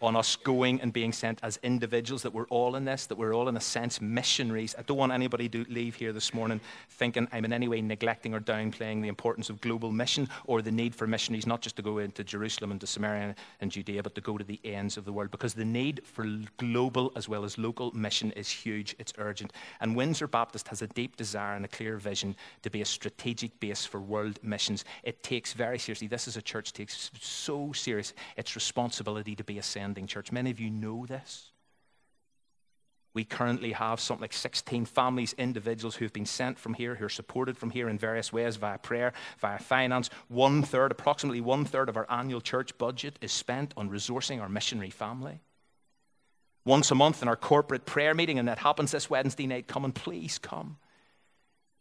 on 0.00 0.16
us 0.16 0.36
going 0.36 0.80
and 0.80 0.92
being 0.92 1.12
sent 1.12 1.40
as 1.42 1.58
individuals, 1.62 2.22
that 2.22 2.32
we're 2.32 2.46
all 2.46 2.76
in 2.76 2.84
this, 2.84 3.06
that 3.06 3.16
we're 3.16 3.34
all, 3.34 3.48
in 3.48 3.56
a 3.56 3.60
sense, 3.60 4.00
missionaries. 4.00 4.74
I 4.78 4.82
don't 4.82 4.96
want 4.96 5.12
anybody 5.12 5.48
to 5.48 5.64
leave 5.68 5.94
here 5.94 6.12
this 6.12 6.34
morning 6.34 6.60
thinking 6.90 7.28
I'm 7.32 7.44
in 7.44 7.52
any 7.52 7.68
way 7.68 7.80
neglecting 7.80 8.34
or 8.34 8.40
downplaying 8.40 9.02
the 9.02 9.08
importance 9.08 9.50
of 9.50 9.60
global 9.60 9.92
mission 9.92 10.28
or 10.44 10.62
the 10.62 10.70
need 10.70 10.94
for 10.94 11.06
missionaries, 11.06 11.46
not 11.46 11.60
just 11.60 11.76
to 11.76 11.82
go 11.82 11.98
into 11.98 12.24
Jerusalem 12.24 12.72
and 12.72 12.80
to 12.80 12.86
Samaria 12.86 13.34
and 13.60 13.70
Judea, 13.70 14.02
but 14.02 14.14
to 14.14 14.20
go 14.20 14.36
to 14.36 14.44
the 14.44 14.60
ends 14.64 14.96
of 14.96 15.04
the 15.04 15.12
world. 15.12 15.30
Because 15.30 15.54
the 15.54 15.64
need 15.64 16.02
for 16.04 16.26
global 16.58 17.12
as 17.16 17.28
well 17.28 17.44
as 17.44 17.58
local 17.58 17.90
mission 17.92 18.32
is 18.32 18.48
huge, 18.48 18.94
it's 18.98 19.12
urgent. 19.18 19.52
And 19.80 19.96
Windsor 19.96 20.26
Baptist 20.26 20.68
has 20.68 20.82
a 20.82 20.86
deep 20.88 21.16
desire 21.16 21.56
and 21.56 21.64
a 21.64 21.68
clear 21.68 21.96
vision 21.96 22.36
to 22.62 22.70
be 22.70 22.82
a 22.82 22.84
strategic 22.84 23.58
base 23.60 23.84
for 23.84 24.00
world 24.00 24.38
missions. 24.42 24.84
It 25.02 25.22
takes 25.22 25.52
very 25.52 25.78
seriously, 25.78 26.08
this 26.08 26.28
is 26.28 26.36
a 26.36 26.42
church 26.42 26.72
takes 26.72 27.10
so 27.20 27.72
serious 27.72 28.12
its 28.36 28.54
responsibility 28.54 29.34
to 29.34 29.44
be 29.44 29.58
a 29.58 29.62
sending 29.86 30.08
church. 30.08 30.32
Many 30.32 30.50
of 30.50 30.58
you 30.58 30.68
know 30.68 31.06
this. 31.06 31.52
We 33.14 33.24
currently 33.24 33.70
have 33.70 34.00
something 34.00 34.22
like 34.22 34.32
16 34.32 34.84
families, 34.84 35.32
individuals 35.38 35.94
who 35.94 36.04
have 36.04 36.12
been 36.12 36.26
sent 36.26 36.58
from 36.58 36.74
here, 36.74 36.96
who 36.96 37.04
are 37.04 37.08
supported 37.08 37.56
from 37.56 37.70
here 37.70 37.88
in 37.88 37.96
various 37.96 38.32
ways 38.32 38.56
via 38.56 38.78
prayer, 38.78 39.12
via 39.38 39.60
finance. 39.60 40.10
One 40.26 40.64
third, 40.64 40.90
approximately 40.90 41.40
one 41.40 41.64
third 41.64 41.88
of 41.88 41.96
our 41.96 42.06
annual 42.10 42.40
church 42.40 42.76
budget 42.78 43.16
is 43.20 43.30
spent 43.30 43.74
on 43.76 43.88
resourcing 43.88 44.42
our 44.42 44.48
missionary 44.48 44.90
family. 44.90 45.38
Once 46.64 46.90
a 46.90 46.96
month 46.96 47.22
in 47.22 47.28
our 47.28 47.36
corporate 47.36 47.86
prayer 47.86 48.12
meeting, 48.12 48.40
and 48.40 48.48
that 48.48 48.58
happens 48.58 48.90
this 48.90 49.08
Wednesday 49.08 49.46
night, 49.46 49.68
come 49.68 49.84
and 49.84 49.94
please 49.94 50.36
come. 50.36 50.78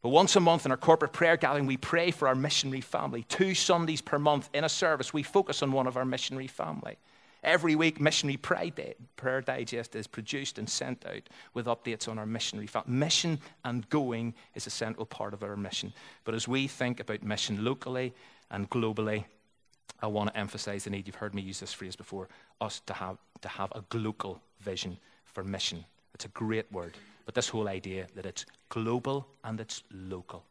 But 0.03 0.09
once 0.09 0.35
a 0.35 0.39
month 0.39 0.65
in 0.65 0.71
our 0.71 0.77
corporate 0.77 1.11
prayer 1.11 1.37
gathering, 1.37 1.65
we 1.65 1.77
pray 1.77 2.11
for 2.11 2.27
our 2.27 2.35
missionary 2.35 2.81
family. 2.81 3.23
Two 3.23 3.55
Sundays 3.55 4.01
per 4.01 4.19
month 4.19 4.47
in 4.53 4.63
a 4.63 4.69
service, 4.69 5.11
we 5.11 5.23
focus 5.23 5.63
on 5.63 5.71
one 5.71 5.87
of 5.87 5.97
our 5.97 6.05
missionary 6.05 6.45
family. 6.45 6.97
Every 7.45 7.75
week, 7.75 8.01
Missionary 8.01 8.38
Prayer 8.38 9.41
Digest 9.41 9.95
is 9.95 10.08
produced 10.08 10.58
and 10.58 10.67
sent 10.67 11.05
out 11.05 11.29
with 11.53 11.67
updates 11.67 12.10
on 12.10 12.17
our 12.17 12.25
missionary. 12.25 12.67
Mission 12.88 13.39
and 13.63 13.88
going 13.91 14.34
is 14.55 14.65
a 14.65 14.71
central 14.71 15.05
part 15.05 15.31
of 15.31 15.43
our 15.43 15.55
mission. 15.55 15.93
But 16.23 16.34
as 16.34 16.47
we 16.47 16.67
think 16.67 16.99
about 16.99 17.21
mission 17.21 17.63
locally 17.63 18.15
and 18.49 18.67
globally, 18.71 19.25
I 20.01 20.08
want 20.08 20.34
to 20.34 20.39
emphasize 20.39 20.86
the 20.86 20.89
need, 20.89 21.05
you've 21.05 21.17
heard 21.17 21.36
me 21.36 21.43
use 21.43 21.60
this 21.60 21.71
phrase 21.71 21.95
before, 21.95 22.29
us 22.62 22.81
to 22.88 22.93
have, 22.93 23.19
to 23.41 23.47
have 23.47 23.71
a 23.75 23.81
glocal 23.84 24.39
vision 24.62 24.97
for 25.25 25.43
mission. 25.43 25.86
It's 26.15 26.25
a 26.25 26.29
great 26.29 26.69
word. 26.71 26.97
But 27.27 27.36
this 27.36 27.47
whole 27.47 27.67
idea 27.67 28.08
that 28.15 28.25
it's 28.25 28.47
global 28.69 29.27
and 29.43 29.60
it's 29.60 29.84
local. 29.91 30.43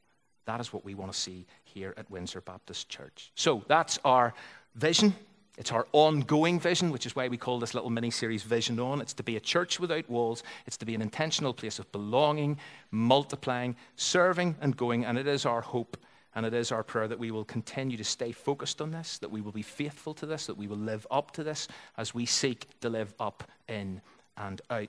That 0.45 0.61
is 0.61 0.73
what 0.73 0.85
we 0.85 0.95
want 0.95 1.13
to 1.13 1.19
see 1.19 1.45
here 1.65 1.93
at 1.97 2.09
Windsor 2.09 2.41
Baptist 2.41 2.89
Church. 2.89 3.33
So 3.35 3.65
that's 3.67 3.99
our 4.05 4.33
vision. 4.77 5.13
It's 5.57 5.71
our 5.71 5.87
ongoing 5.93 6.59
vision, 6.59 6.91
which 6.91 7.07
is 7.07 7.15
why 7.15 7.29
we 7.29 7.37
call 7.37 7.61
this 7.61 7.75
little 7.75 7.91
mini 7.91 8.11
series 8.11 8.43
Vision 8.43 8.81
On. 8.81 9.01
It's 9.01 9.13
to 9.15 9.23
be 9.23 9.37
a 9.37 9.41
church 9.41 9.79
without 9.79 10.09
walls. 10.11 10.43
It's 10.67 10.77
to 10.79 10.87
be 10.87 10.97
an 10.97 11.03
intentional 11.03 11.55
place 11.55 11.79
of 11.79 11.91
belonging, 11.93 12.59
multiplying, 12.91 13.77
serving, 13.95 14.57
and 14.61 14.77
going. 14.77 15.05
And 15.05 15.17
it 15.17 15.29
is 15.29 15.47
our 15.47 15.61
hope 15.61 15.97
and 16.35 16.45
it 16.45 16.53
is 16.53 16.73
our 16.73 16.83
prayer 16.83 17.07
that 17.07 17.19
we 17.19 17.31
will 17.31 17.45
continue 17.45 17.97
to 17.97 18.03
stay 18.03 18.33
focused 18.33 18.81
on 18.81 18.91
this, 18.91 19.19
that 19.19 19.31
we 19.31 19.41
will 19.41 19.53
be 19.53 19.63
faithful 19.63 20.15
to 20.15 20.27
this, 20.27 20.47
that 20.47 20.57
we 20.57 20.67
will 20.67 20.77
live 20.77 21.07
up 21.11 21.31
to 21.33 21.45
this 21.45 21.69
as 21.97 22.13
we 22.13 22.27
seek 22.27 22.67
to 22.81 22.89
live 22.89 23.15
up 23.21 23.45
in 23.69 24.01
and 24.37 24.61
out. 24.71 24.83